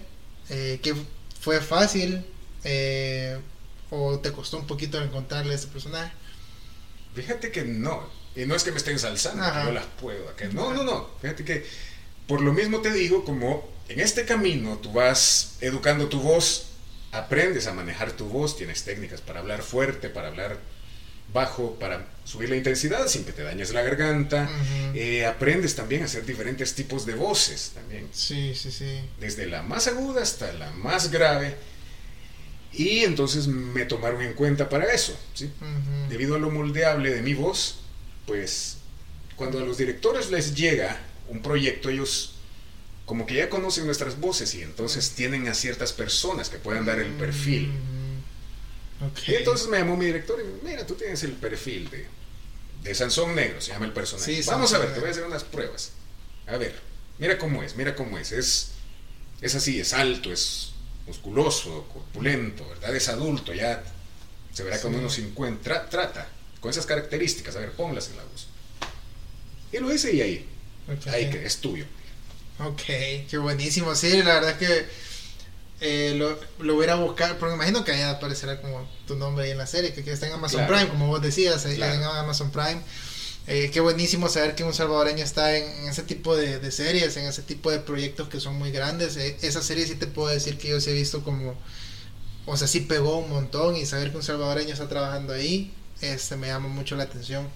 [0.50, 0.94] Eh, ¿Qué
[1.40, 2.26] fue fácil?
[3.92, 6.12] ¿O te costó un poquito encontrarle ese personaje?
[7.16, 8.19] Fíjate que no.
[8.40, 10.34] Y no es que me estén ensalzando, que yo las puedo.
[10.54, 11.10] no, no, no.
[11.22, 11.66] Fíjate que
[12.28, 16.68] por lo mismo te digo, como en este camino tú vas educando tu voz,
[17.12, 20.58] aprendes a manejar tu voz, tienes técnicas para hablar fuerte, para hablar
[21.34, 24.50] bajo para subir la intensidad sin que te dañes la garganta.
[24.94, 28.08] Eh, aprendes también a hacer diferentes tipos de voces también.
[28.12, 29.00] Sí, sí, sí.
[29.20, 31.56] Desde la más aguda hasta la más grave.
[32.72, 35.18] Y entonces me tomaron en cuenta para eso.
[35.34, 35.52] ¿sí?
[36.10, 37.80] Debido a lo moldeable de mi voz,
[38.30, 38.78] pues
[39.36, 42.36] cuando a los directores les llega un proyecto, ellos
[43.08, 47.00] como que ya conocen nuestras voces y entonces tienen a ciertas personas que puedan dar
[47.00, 47.72] el perfil.
[49.26, 52.06] Y entonces me llamó mi director y me dijo, mira, tú tienes el perfil de,
[52.84, 54.44] de Sansón Negro, se llama el personaje.
[54.46, 55.94] Vamos a ver, te voy a hacer unas pruebas.
[56.46, 56.80] A ver,
[57.18, 58.32] mira cómo es, mira cómo es.
[58.32, 58.74] Es,
[59.42, 60.74] es así, es alto, es
[61.08, 62.96] musculoso, corpulento, ¿verdad?
[62.96, 63.84] Es adulto, ya
[64.54, 65.90] se verá como unos 50.
[65.90, 66.30] trata
[66.60, 68.48] con esas características, a ver, ponlas en la voz.
[69.72, 70.48] Y lo hice y ahí,
[71.08, 71.86] ahí que es tuyo.
[72.60, 72.82] Ok,
[73.30, 73.96] qué buenísimo.
[73.96, 74.88] Sí, la verdad que
[75.82, 79.46] eh, lo, lo, voy a buscar, porque me imagino que ahí aparecerá como tu nombre
[79.46, 82.52] ahí en la serie, que, está en Amazon Prime, como vos decías, ahí en Amazon
[82.52, 82.82] Prime.
[83.48, 87.42] Eh, qué buenísimo saber que un salvadoreño está en, ese tipo de, series, en ese
[87.42, 89.16] tipo de proyectos que son muy grandes.
[89.18, 91.56] Eh, esa serie sí te puedo decir que yo sí he visto como,
[92.46, 96.36] o sea, sí pegó un montón y saber que un salvadoreño está trabajando ahí, este
[96.36, 97.48] me llama mucho la atención.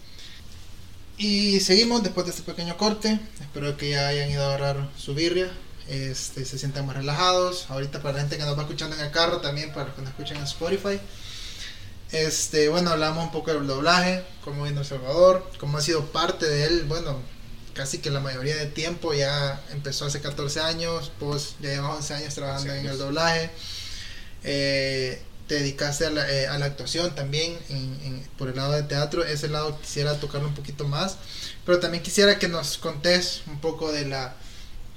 [1.18, 3.20] Y seguimos después de este pequeño corte.
[3.40, 5.52] Espero que ya hayan ido a agarrar su birria
[5.88, 7.66] este, se sientan más relajados.
[7.70, 10.02] Ahorita para la gente que nos va escuchando en el carro, también para los que
[10.02, 11.00] nos escuchan en Spotify.
[12.12, 16.46] Este, bueno, hablamos un poco del doblaje, cómo vino El Salvador, cómo ha sido parte
[16.46, 17.20] de él, bueno,
[17.74, 22.14] casi que la mayoría de tiempo ya empezó hace 14 años, pues ya llevamos 11
[22.14, 23.50] años trabajando en el doblaje.
[24.44, 27.58] Eh, te dedicaste a la, eh, a la actuación también
[28.38, 31.18] por el lado de teatro, ese lado quisiera tocarlo un poquito más,
[31.66, 34.36] pero también quisiera que nos contés un poco de la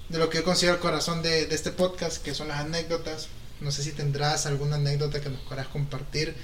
[0.08, 3.28] de lo que yo considero el corazón de, este podcast, que son las anécdotas.
[3.60, 6.34] No sé si tendrás alguna anécdota que nos quieras compartir,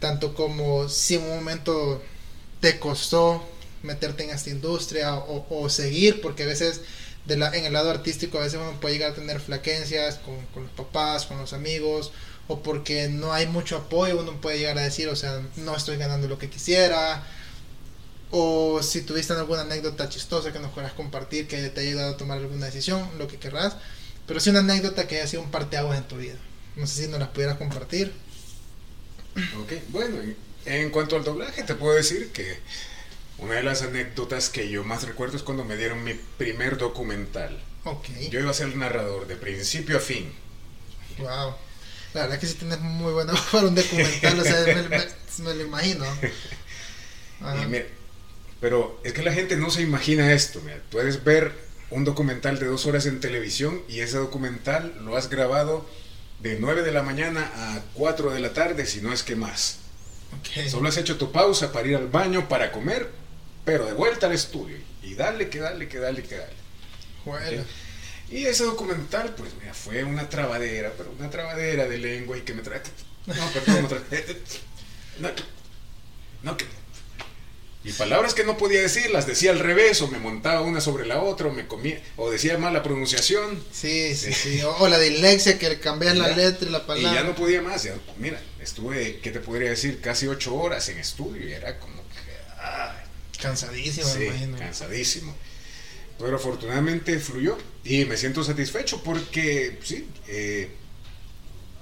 [0.00, 2.02] tanto como si en un momento
[2.60, 3.44] te costó
[3.82, 6.80] meterte en esta industria o, seguir, porque a veces
[7.26, 10.34] de la, en el lado artístico a veces uno puede llegar a tener flaquencias con,
[10.46, 12.10] con, los papás, con los amigos,
[12.48, 15.96] o porque no hay mucho apoyo, uno puede llegar a decir, o sea, no estoy
[15.98, 17.24] ganando lo que quisiera,
[18.30, 22.16] o si tuviste alguna anécdota chistosa que nos quieras compartir que te haya ayudado a
[22.16, 23.76] tomar alguna decisión, lo que querrás,
[24.26, 26.36] pero si una anécdota que haya sido un parteaguas en tu vida.
[26.76, 28.12] No sé si nos las pudieras compartir.
[29.60, 30.18] Ok, bueno,
[30.64, 32.58] en cuanto al doblaje, te puedo decir que
[33.38, 37.58] una de las anécdotas que yo más recuerdo es cuando me dieron mi primer documental.
[37.84, 38.08] Ok.
[38.30, 40.32] Yo iba a ser el narrador de principio a fin.
[41.18, 41.54] Wow.
[42.14, 44.64] La verdad que sí tienes muy bueno para un documental, o sea,
[45.38, 46.04] me, lo imagino.
[47.40, 47.84] Y
[48.60, 50.60] pero es que la gente no se imagina esto.
[50.64, 50.82] Mira.
[50.90, 51.52] Puedes ver
[51.90, 55.88] un documental de dos horas en televisión y ese documental lo has grabado
[56.40, 59.78] de 9 de la mañana a 4 de la tarde, si no es que más.
[60.68, 63.08] Solo has hecho tu pausa para ir al baño, para comer,
[63.64, 64.76] pero de vuelta al estudio.
[65.02, 67.64] Y dale, que dale, que dale, que dale.
[68.30, 72.54] Y ese documental, pues mira, fue una trabadera, pero una trabadera de lengua y que
[72.54, 72.82] me trae...
[73.26, 73.88] No, perdón,
[75.20, 75.34] no, no,
[76.42, 76.64] no, que
[77.88, 81.06] y palabras que no podía decir, las decía al revés, o me montaba una sobre
[81.06, 83.64] la otra, o me comía, o decía mal la pronunciación.
[83.72, 84.60] Sí, sí, sí.
[84.62, 87.12] O, la dislexia, que cambias la letra y la palabra.
[87.12, 87.84] Y ya no podía más.
[87.84, 90.00] Ya, mira, estuve, ¿qué te podría decir?
[90.00, 93.40] Casi ocho horas en estudio y era como que.
[93.40, 94.58] cansadísimo, sí, imagino.
[94.58, 95.34] Cansadísimo.
[96.18, 100.68] Pero afortunadamente fluyó y me siento satisfecho porque, sí, eh,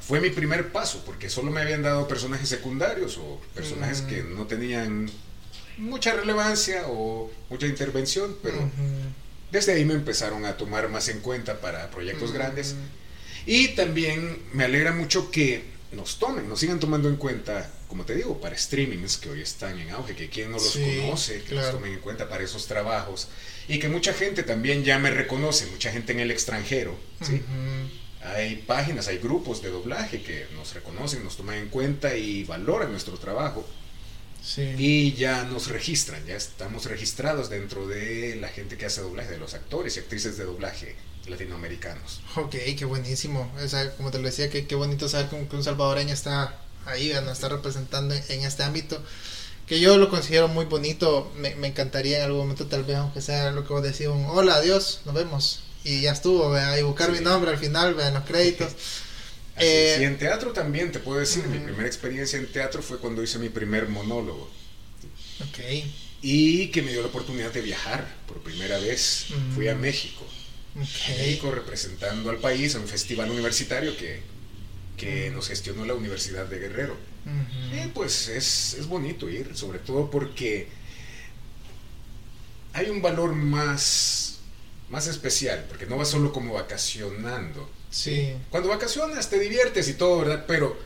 [0.01, 4.47] fue mi primer paso, porque solo me habían dado personajes secundarios o personajes que no
[4.47, 5.11] tenían
[5.79, 8.71] mucha relevancia o mucha intervención, pero
[9.51, 12.77] desde ahí me empezaron a tomar más en cuenta para proyectos grandes.
[13.47, 18.15] Y también me alegra mucho que nos tomen, nos sigan tomando en cuenta, como te
[18.15, 21.71] digo, para streamings que hoy están en auge, que quien no los conoce, que los
[21.71, 23.29] tomen en cuenta para esos trabajos.
[23.69, 26.97] Y que mucha gente también ya me reconoce, mucha gente en el extranjero.
[28.23, 32.91] Hay páginas, hay grupos de doblaje que nos reconocen, nos toman en cuenta y valoran
[32.91, 33.67] nuestro trabajo.
[34.57, 39.39] Y ya nos registran, ya estamos registrados dentro de la gente que hace doblaje, de
[39.39, 40.95] los actores y actrices de doblaje
[41.27, 42.21] latinoamericanos.
[42.37, 43.51] Ok, qué buenísimo.
[43.57, 47.33] O como te lo decía, qué, qué bonito saber que un, salvadoreño está ahí, nos
[47.33, 49.03] está representando en, este ámbito.
[49.67, 51.33] Que yo lo considero muy bonito.
[51.37, 54.57] Me, encantaría en algún momento, tal vez, aunque sea lo que vos decís, un hola,
[54.57, 55.61] adiós, nos vemos.
[55.85, 58.73] Y ya estuvo, y buscar mi nombre al final, vean los créditos.
[59.59, 63.23] Eh, y en teatro también, te puedo decir, mi primera experiencia en teatro fue cuando
[63.23, 64.51] hice mi primer monólogo.
[65.49, 65.59] Ok.
[66.21, 69.29] Y que me dio la oportunidad de viajar por primera vez.
[69.55, 70.27] Fui a México.
[70.75, 71.17] Okay.
[71.17, 74.21] México representando al país a un festival universitario que
[74.97, 76.97] que nos gestionó la Universidad de Guerrero.
[77.27, 80.69] Y pues es, es bonito ir, sobre todo porque
[82.73, 84.39] hay un valor más,
[84.91, 87.69] más especial, porque no vas solo como vacacionando.
[87.91, 88.35] Sí.
[88.51, 90.45] Cuando vacacionas te diviertes y todo, ¿verdad?
[90.47, 90.79] Pero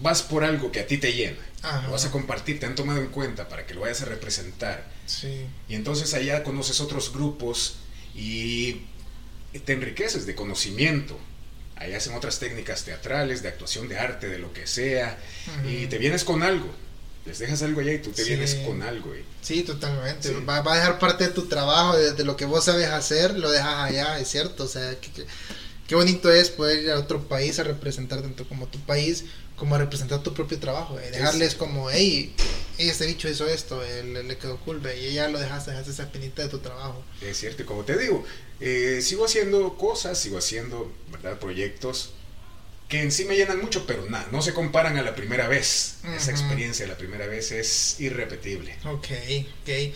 [0.00, 1.38] vas por algo que a ti te llena.
[1.84, 4.88] Lo vas a compartir, te han tomado en cuenta para que lo vayas a representar.
[5.06, 5.44] Sí.
[5.68, 7.76] Y entonces allá conoces otros grupos
[8.14, 8.82] y
[9.64, 11.18] te enriqueces de conocimiento.
[11.78, 15.16] Ahí hacen otras técnicas teatrales, de actuación de arte, de lo que sea.
[15.66, 16.72] Y te vienes con algo.
[17.24, 19.12] Les dejas algo allá y tú te vienes con algo.
[19.42, 20.30] Sí, totalmente.
[20.40, 23.90] Va, a dejar parte de tu trabajo, de, lo que vos sabes hacer, lo dejas
[23.90, 24.64] allá, es cierto.
[24.64, 25.26] O sea, que,
[25.88, 29.24] qué bonito es poder ir a otro país a representar tanto como tu país
[29.56, 32.32] como a representar tu propio trabajo, eh, dejarles como, hey,
[32.78, 36.48] este bicho hizo esto, le, quedó cool, y ya lo dejaste, dejaste esa espinita de
[36.48, 37.02] tu trabajo.
[37.20, 38.24] Es cierto, y como te digo,
[38.60, 42.10] eh, sigo haciendo cosas, sigo haciendo, ¿verdad?, proyectos
[42.88, 45.96] que en sí me llenan mucho, pero nada, no se comparan a la primera vez.
[46.16, 48.76] Esa experiencia de la primera vez es irrepetible.
[48.84, 49.08] Ok,
[49.62, 49.94] ok.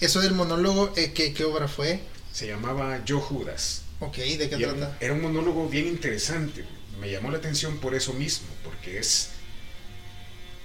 [0.00, 1.98] Eso del monólogo, eh, ¿qué, ¿qué, obra fue?
[2.32, 3.82] Se llamaba Yo Judas.
[4.00, 4.96] Ok, ¿de qué trata?
[5.00, 6.64] era un monólogo bien interesante
[7.00, 9.30] me llamó la atención por eso mismo, porque es,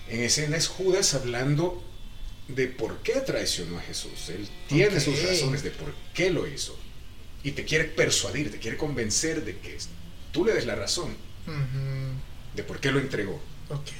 [0.09, 1.83] en escena es Judas hablando
[2.47, 4.29] de por qué traicionó a Jesús.
[4.29, 6.77] Él tiene sus razones de por qué lo hizo.
[7.43, 9.77] Y te quiere persuadir, te quiere convencer de que
[10.31, 11.15] tú le des la razón
[12.55, 13.41] de por qué lo entregó.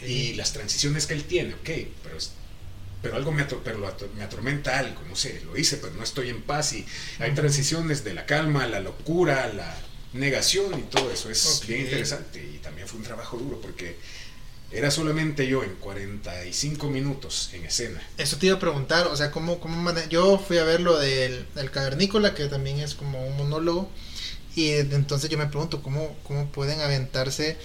[0.05, 1.69] Y las transiciones que él tiene, ok,
[2.03, 2.17] pero,
[3.03, 3.45] pero algo me,
[4.15, 6.71] me atormenta algo, no sé, lo hice, pero no estoy en paz.
[6.71, 6.85] Y
[7.19, 9.75] hay transiciones de la calma a la locura, a la
[10.13, 11.29] negación y todo eso.
[11.29, 13.97] Es bien interesante y también fue un trabajo duro porque
[14.71, 18.01] era solamente yo en 45 minutos en escena.
[18.17, 21.45] Eso te iba a preguntar, o sea, ¿cómo, cómo yo fui a ver lo del,
[21.55, 23.89] del cavernícola, que también es como un monólogo,
[24.55, 27.57] y entonces yo me pregunto, ¿cómo, cómo pueden aventarse?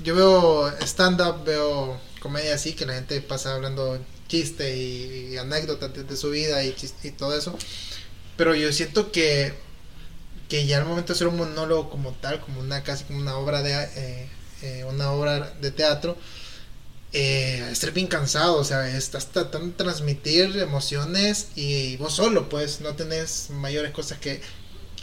[0.00, 3.98] Yo veo stand-up, veo comedia así, que la gente pasa hablando
[4.28, 7.56] chiste y, anécdotas de, su vida y, y todo eso,
[8.36, 9.54] pero yo siento que
[10.48, 13.36] que ya al momento de hacer un monólogo como tal, como una casi como una
[13.36, 14.28] obra de eh,
[14.62, 16.16] eh, una obra de teatro,
[17.12, 22.80] eh, estar bien cansado, o sea, estás tratando de transmitir emociones y vos solo, pues
[22.80, 24.40] no tenés mayores cosas que,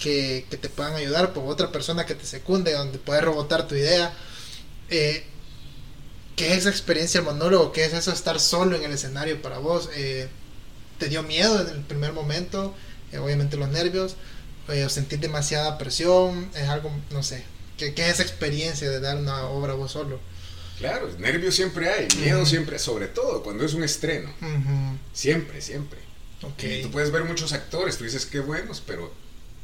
[0.02, 4.14] que, te puedan ayudar por otra persona que te secunde, donde puedes rebotar tu idea.
[4.90, 5.26] Eh,
[6.36, 7.71] ¿Qué es esa experiencia el monólogo?
[7.71, 9.89] ¿Qué es eso estar solo en el escenario para vos?
[10.98, 12.76] ¿Te dio miedo en el primer momento?
[13.19, 14.15] obviamente los nervios
[14.67, 17.43] o sentir demasiada presión, es algo, no sé,
[17.78, 20.19] ¿qué, es esa experiencia de dar una obra vos solo?
[20.80, 24.34] Claro, nervios siempre hay, miedo siempre, sobre todo cuando es un estreno.
[25.13, 26.00] Siempre, siempre.
[26.41, 26.82] Okay.
[26.82, 29.13] tú puedes ver muchos actores, tú dices qué buenos, pero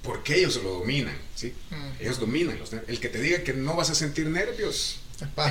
[0.03, 1.17] ¿por qué ellos lo dominan?
[1.36, 1.53] ¿sí?
[1.99, 5.00] Ellos dominan los El que te diga que no vas a sentir nervios,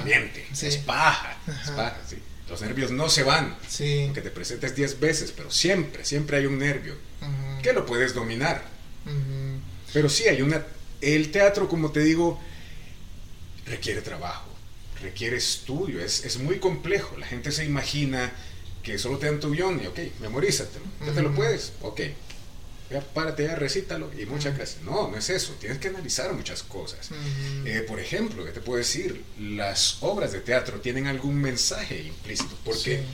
[0.04, 1.36] Miente, es paja.
[1.46, 2.16] Es paja ¿sí?
[2.48, 3.56] Los nervios no se van.
[3.68, 4.04] Sí.
[4.06, 6.94] Aunque te presentes 10 veces, pero siempre, siempre hay un nervio.
[7.62, 8.64] Que lo puedes dominar.
[9.92, 10.64] Pero sí, hay una...
[11.00, 12.38] El teatro, como te digo,
[13.66, 14.50] requiere trabajo,
[15.00, 17.16] requiere estudio, es, es muy complejo.
[17.16, 18.32] La gente se imagina
[18.82, 20.84] que solo te dan tu guion y, ok, memorízatelo.
[21.06, 21.72] ¿Ya te lo puedes?
[21.82, 22.00] Ok.
[22.90, 24.82] Ya párate, ya recítalo y muchas gracias.
[24.82, 25.54] No, no es eso.
[25.60, 27.10] Tienes que analizar muchas cosas.
[27.64, 29.24] Eh, por ejemplo, ¿qué te puedo decir?
[29.38, 32.56] Las obras de teatro tienen algún mensaje implícito.
[32.64, 33.04] Porque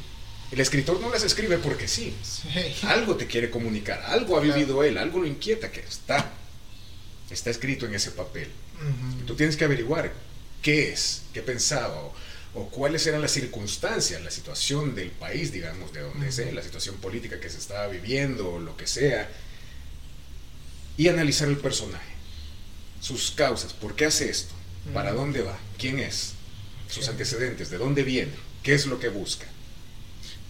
[0.51, 2.15] el escritor no las escribe porque sí.
[2.85, 6.33] Algo te quiere comunicar, algo ha vivido él, algo lo inquieta que está.
[7.31, 8.49] Está escrito en ese papel.
[9.21, 10.13] y tú tienes que averiguar
[10.63, 12.01] qué es, qué pensaba
[12.55, 16.97] o, cuáles eran las circunstancias, la situación del país, digamos, de donde sea, la situación
[16.97, 19.29] política que se estaba viviendo o lo que sea.
[20.97, 22.15] Y analizar el personaje,
[23.01, 24.55] sus causas, por qué hace esto,
[24.95, 26.33] para dónde va, quién es,
[26.89, 28.33] sus antecedentes, de dónde viene,
[28.63, 29.47] qué es lo que busca.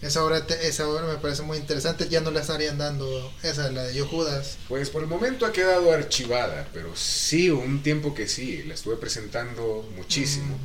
[0.01, 2.07] Esa obra, esa obra me parece muy interesante.
[2.07, 4.57] Ya no la estarían dando, esa, la de Yo Judas.
[4.67, 8.97] Pues por el momento ha quedado archivada, pero sí, un tiempo que sí, la estuve
[8.97, 10.55] presentando muchísimo.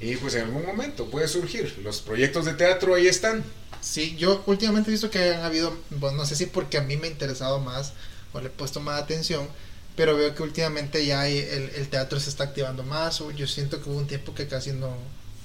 [0.00, 1.76] Y pues en algún momento puede surgir.
[1.82, 3.44] Los proyectos de teatro ahí están.
[3.80, 6.96] Sí, yo últimamente he visto que han habido, bueno, no sé si porque a mí
[6.96, 7.94] me ha interesado más
[8.36, 9.48] o le he puesto más atención,
[9.96, 13.22] pero veo que últimamente ya el, el, teatro se está activando más.
[13.34, 14.94] Yo siento que hubo un tiempo que casi no,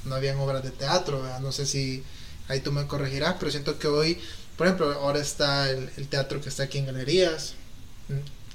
[0.05, 2.03] no habían obras de teatro, no sé si
[2.47, 4.19] ahí tú me corregirás, pero siento que hoy,
[4.57, 7.55] por ejemplo, ahora está el, teatro que está aquí en Galerías.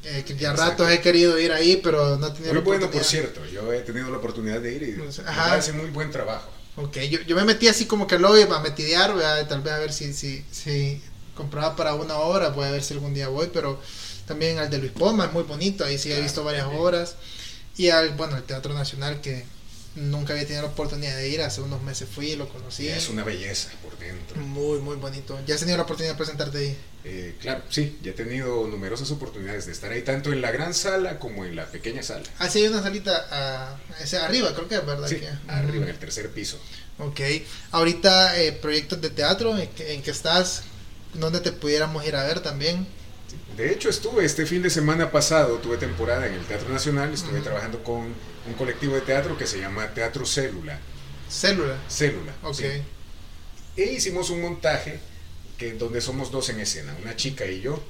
[0.05, 3.03] Eh, que ya rato he querido ir ahí, pero no he tenido muy bueno, por
[3.03, 6.49] cierto, yo he tenido la oportunidad de ir y hace muy buen trabajo.
[6.77, 9.15] Ok, yo, yo me metí así como que lo iba a metidear,
[9.49, 11.03] tal vez a ver si, si, si
[11.35, 13.81] compraba para una hora, voy a ver si algún día voy, pero
[14.27, 17.17] también al de Luis Poma es muy bonito, ahí sí he visto varias obras,
[17.77, 19.45] y al, bueno, el Teatro Nacional que
[19.97, 22.89] nunca había tenido la oportunidad de ir, hace unos meses fui y lo conocí.
[22.89, 24.41] Es una belleza por dentro.
[24.41, 25.39] Muy, muy bonito.
[25.47, 26.77] ¿Ya has tenido la oportunidad de presentarte ahí?
[27.05, 30.75] Eh, claro, sí, ya he tenido numerosas oportunidades de estar ahí, tanto en la gran
[30.75, 32.25] sala como en la pequeña sala.
[32.39, 33.79] Ah, sí, hay una salita ah,
[34.23, 35.09] arriba, creo que es verdad.
[35.09, 36.59] Sí, arriba, en el tercer piso.
[36.99, 37.21] Ok.
[37.73, 40.63] Ahorita, eh, proyectos de teatro, ¿en que, ¿en que estás?
[41.15, 42.87] ¿Dónde te pudiéramos ir a ver también?
[43.57, 47.41] De hecho, estuve este fin de semana pasado, tuve temporada en el Teatro Nacional, estuve
[47.41, 48.13] trabajando con
[48.47, 50.79] un colectivo de teatro que se llama Teatro Célula.
[51.31, 51.79] Célula.
[51.89, 52.35] Célula.
[52.43, 52.61] Ok.
[53.77, 55.01] E hicimos un montaje
[55.59, 57.83] que donde somos dos en escena, una chica y yo,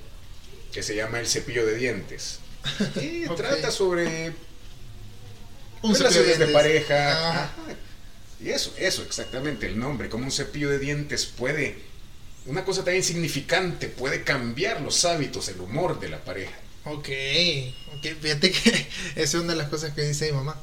[0.73, 2.41] que se llama El cepillo de dientes.
[3.01, 4.33] Y trata sobre
[5.83, 7.51] un relaciones de, de pareja.
[8.41, 11.83] Y eso, eso, exactamente, el nombre, como un cepillo de dientes puede
[12.47, 16.55] una cosa tan insignificante puede cambiar los hábitos, el humor de la pareja.
[16.85, 17.09] Ok,
[18.21, 18.87] fíjate que esa
[19.17, 20.61] es una de las cosas que dice mi mamá.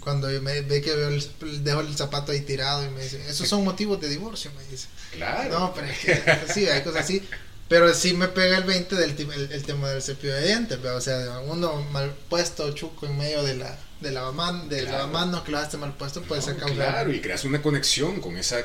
[0.00, 3.48] Cuando me ve que veo el, dejo el zapato ahí tirado y me dice, esos
[3.48, 4.86] son motivos de divorcio, me dice.
[5.10, 5.58] Claro.
[5.58, 6.22] No, pero es que,
[6.54, 7.26] sí, hay cosas así.
[7.68, 9.10] Pero sí me pega el 20 del
[9.50, 13.56] el, tema del cepillo de dientes, o sea, uno mal puesto, chuco en medio de
[13.56, 16.76] la de la mamá, de la mano que lo mal puesto puede ser causal.
[16.76, 18.64] Claro, y creas una conexión con esa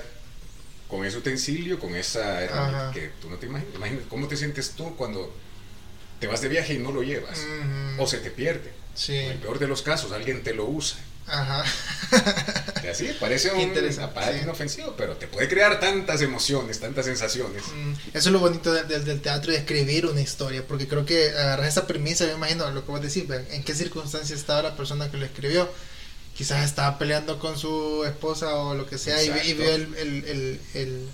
[0.91, 4.03] con ese utensilio, con esa herramienta que tú no te imaginas.
[4.09, 5.33] ¿Cómo te sientes tú cuando
[6.19, 7.39] te vas de viaje y no lo llevas?
[7.97, 8.73] O se te pierde.
[8.93, 9.15] Sí.
[9.15, 10.99] En el peor de los casos, alguien te lo usa.
[11.27, 11.63] Ajá.
[12.91, 17.63] así parece un aparato inofensivo, pero te puede crear tantas emociones, tantas sensaciones.
[17.73, 21.67] Mm, eso es lo bonito del teatro y escribir una historia, porque creo que agarrar
[21.67, 25.15] esa premisa, me imagino lo que vos decís, en qué circunstancias estaba la persona que
[25.15, 25.69] lo escribió
[26.41, 31.09] quizás estaba peleando con su esposa o lo que sea y, vio el, el, el,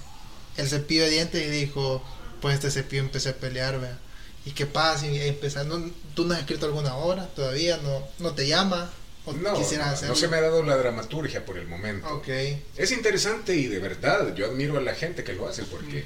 [0.56, 2.02] el, cepillo de dientes y dijo,
[2.40, 3.98] pues este cepillo empecé a pelear, ¿vea?
[4.46, 5.06] ¿Y qué pasa?
[5.06, 7.76] Y empezando, ¿tú no has escrito alguna obra todavía?
[7.76, 8.90] ¿No, no te llama?
[9.26, 12.08] ¿O no, quisieras no, no, se me ha dado la dramaturgia por el momento.
[12.20, 12.64] Okay.
[12.78, 16.06] Es interesante y de verdad, yo admiro a la gente que lo hace porque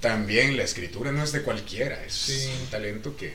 [0.00, 3.34] también la escritura no es de cualquiera, es un talento que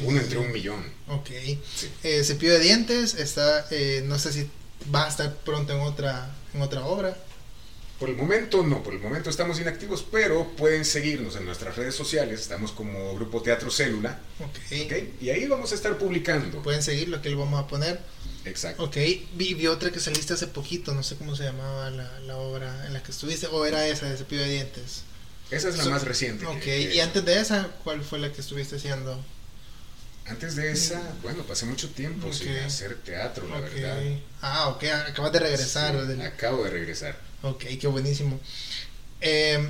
[0.00, 0.82] uno entre un millón.
[1.08, 1.30] Ok.
[2.02, 4.48] Eh, cepillo de dientes está, eh, no sé si
[4.94, 7.16] va a estar pronto en otra, en otra obra.
[7.98, 11.94] Por el momento no, por el momento estamos inactivos, pero pueden seguirnos en nuestras redes
[11.94, 14.18] sociales, estamos como Grupo Teatro Célula.
[14.40, 14.84] Ok.
[14.84, 16.60] okay y ahí vamos a estar publicando.
[16.62, 18.00] Pueden seguirlo, que lo vamos a poner.
[18.44, 18.84] Exacto.
[18.84, 18.96] Ok,
[19.34, 22.86] vi, vi, otra que saliste hace poquito, no sé cómo se llamaba la, la, obra
[22.86, 25.04] en la que estuviste, o era esa de Cepillo de Dientes.
[25.50, 26.46] Esa es la más reciente.
[26.46, 29.18] Ok, y antes de esa, ¿cuál fue la que estuviste haciendo?
[30.26, 33.98] Antes de esa, bueno, pasé mucho tiempo sin hacer teatro, la verdad.
[34.40, 35.94] Ah, ok, acabas de regresar.
[36.22, 37.18] Acabo de regresar.
[37.42, 38.40] Ok, qué buenísimo.
[39.20, 39.68] Eh,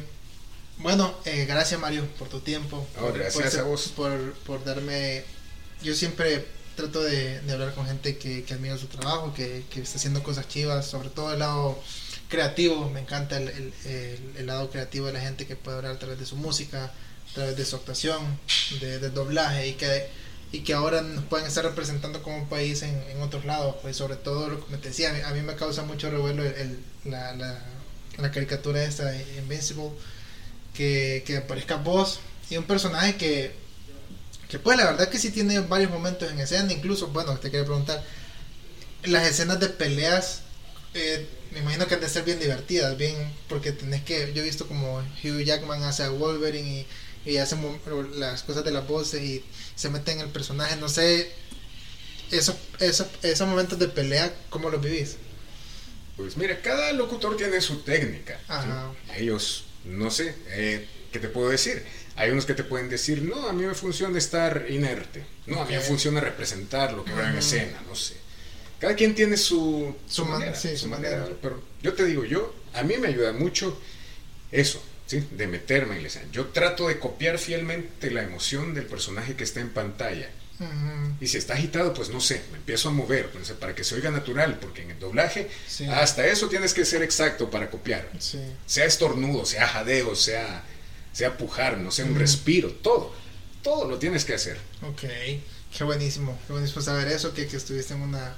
[0.78, 2.86] bueno, eh, gracias Mario por tu tiempo.
[3.14, 3.92] gracias a vos.
[3.96, 5.24] Por, darme...
[5.82, 6.46] Yo siempre
[6.76, 10.46] trato de, hablar con gente que, que, admira su trabajo, que, que, está haciendo cosas
[10.48, 11.82] chivas, sobre todo el lado
[12.28, 12.88] creativo.
[12.90, 16.20] Me encanta el, el, el, lado creativo de la gente que puede hablar a través
[16.20, 18.38] de su música, a través de su actuación,
[18.80, 20.08] de, de doblaje y que
[20.54, 24.14] y que ahora nos pueden estar representando como país en, en otros lados, pues sobre
[24.14, 27.60] todo lo que me decía, a mí, me causa mucho revuelo el, la, la,
[28.18, 29.90] la, caricatura esta de Invincible,
[30.72, 33.52] que, que aparezca vos y un personaje que,
[34.48, 37.66] que pues la verdad que sí tiene varios momentos en escena, incluso, bueno, te quería
[37.66, 38.04] preguntar,
[39.02, 40.42] las escenas de peleas,
[40.94, 43.16] eh, me imagino que han de ser bien divertidas, bien,
[43.48, 46.86] porque tenés que, yo he visto como Hugh Jackman hace a Wolverine y,
[47.24, 47.56] y hace
[48.16, 49.44] las cosas de las voces y
[49.74, 50.76] se mete en el personaje.
[50.76, 51.32] No sé,
[52.30, 55.16] eso, eso, esos momentos de pelea, ¿cómo los vivís?
[56.16, 58.38] Pues mira, cada locutor tiene su técnica.
[59.16, 61.84] Ellos, no sé, eh, ¿qué te puedo decir?
[62.16, 65.24] Hay unos que te pueden decir, no, a mí me funciona estar inerte.
[65.46, 68.14] No, a mí me funciona representar lo que va en escena, no sé.
[68.78, 71.28] Cada quien tiene su, su, manera, su manera.
[71.42, 73.80] Pero yo te digo, yo, a mí me ayuda mucho
[74.52, 74.80] eso,
[75.20, 75.28] ¿sí?
[75.30, 76.26] de meterme en la escena.
[76.32, 80.30] Yo trato de copiar fielmente la emoción del personaje que está en pantalla.
[81.20, 83.96] Y si está agitado, pues no sé, me empiezo a mover pues, para que se
[83.96, 85.50] oiga natural, porque en el doblaje
[85.90, 88.08] hasta eso tienes que ser exacto para copiar.
[88.18, 90.62] Sea estornudo, sea jadeo, sea,
[91.12, 93.12] sea pujar, no sea un respiro, todo.
[93.62, 94.58] Todo lo tienes que hacer.
[94.82, 95.02] Ok,
[95.76, 98.36] qué buenísimo, qué buenísimo saber eso, que, que estuviste en una...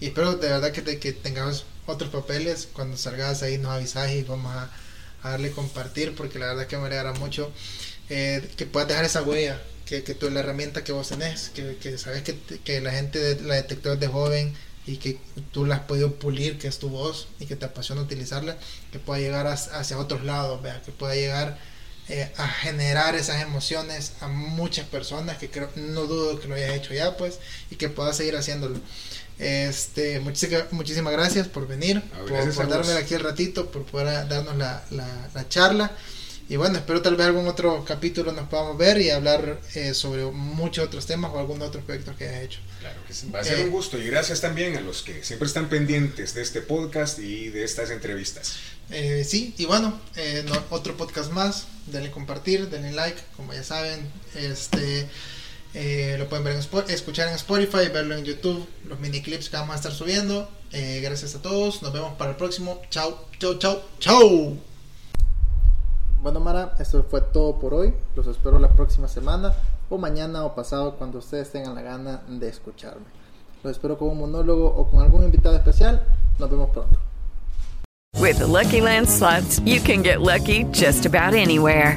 [0.00, 4.10] Y espero de verdad que, te, que tengamos otros papeles, cuando salgas ahí nos avisas
[4.10, 4.70] y vamos a
[5.22, 7.52] a darle compartir porque la verdad que me alegra mucho
[8.08, 11.76] eh, que puedas dejar esa huella que, que tú la herramienta que vos tenés que,
[11.76, 14.54] que sabes que, que, la gente la detectó de joven
[14.86, 15.18] y que
[15.52, 18.56] tú la has podido pulir que es tu voz y que te apasiona utilizarla
[18.90, 21.58] que pueda llegar hacia otros lados vea que pueda llegar
[22.08, 26.74] eh, a generar esas emociones a muchas personas que creo, no dudo que lo hayas
[26.74, 27.38] hecho ya, pues,
[27.70, 28.80] y que puedas seguir haciéndolo.
[29.42, 32.00] Este, muchísimas, gracias por venir,
[32.54, 35.90] por, darme aquí el ratito, por poder darnos la, la, charla.
[36.48, 40.26] Y bueno, espero tal vez algún otro capítulo nos podamos ver y hablar eh, sobre
[40.26, 42.60] muchos otros temas o algún otro proyecto que haya hecho.
[42.78, 43.30] Claro que sí.
[43.34, 46.42] Va a ser un gusto y gracias también a los que siempre están pendientes de
[46.42, 48.54] este podcast y de estas entrevistas.
[48.90, 51.66] Eh, sí, y bueno, eh, otro podcast más.
[51.86, 54.08] Denle compartir, denle like, como ya saben.
[54.36, 55.08] Este
[55.74, 59.56] eh, lo pueden ver en escuchar en Spotify, verlo en YouTube, los mini clips que
[59.56, 60.48] vamos a estar subiendo.
[60.70, 61.82] gracias a todos.
[61.82, 62.80] Nos vemos para el próximo.
[62.90, 64.56] Chao, chao, chao, chao.
[66.22, 67.92] Bueno, Mara, eso fue todo por hoy.
[68.14, 69.54] Los espero la próxima semana,
[69.90, 73.06] o mañana o pasado, cuando ustedes tengan la gana de escucharme.
[73.64, 76.00] Los espero con un monólogo o con algún invitado especial.
[76.38, 76.96] Nos vemos pronto.
[78.20, 81.96] With the Lucky Land slots, you can get lucky just about anywhere.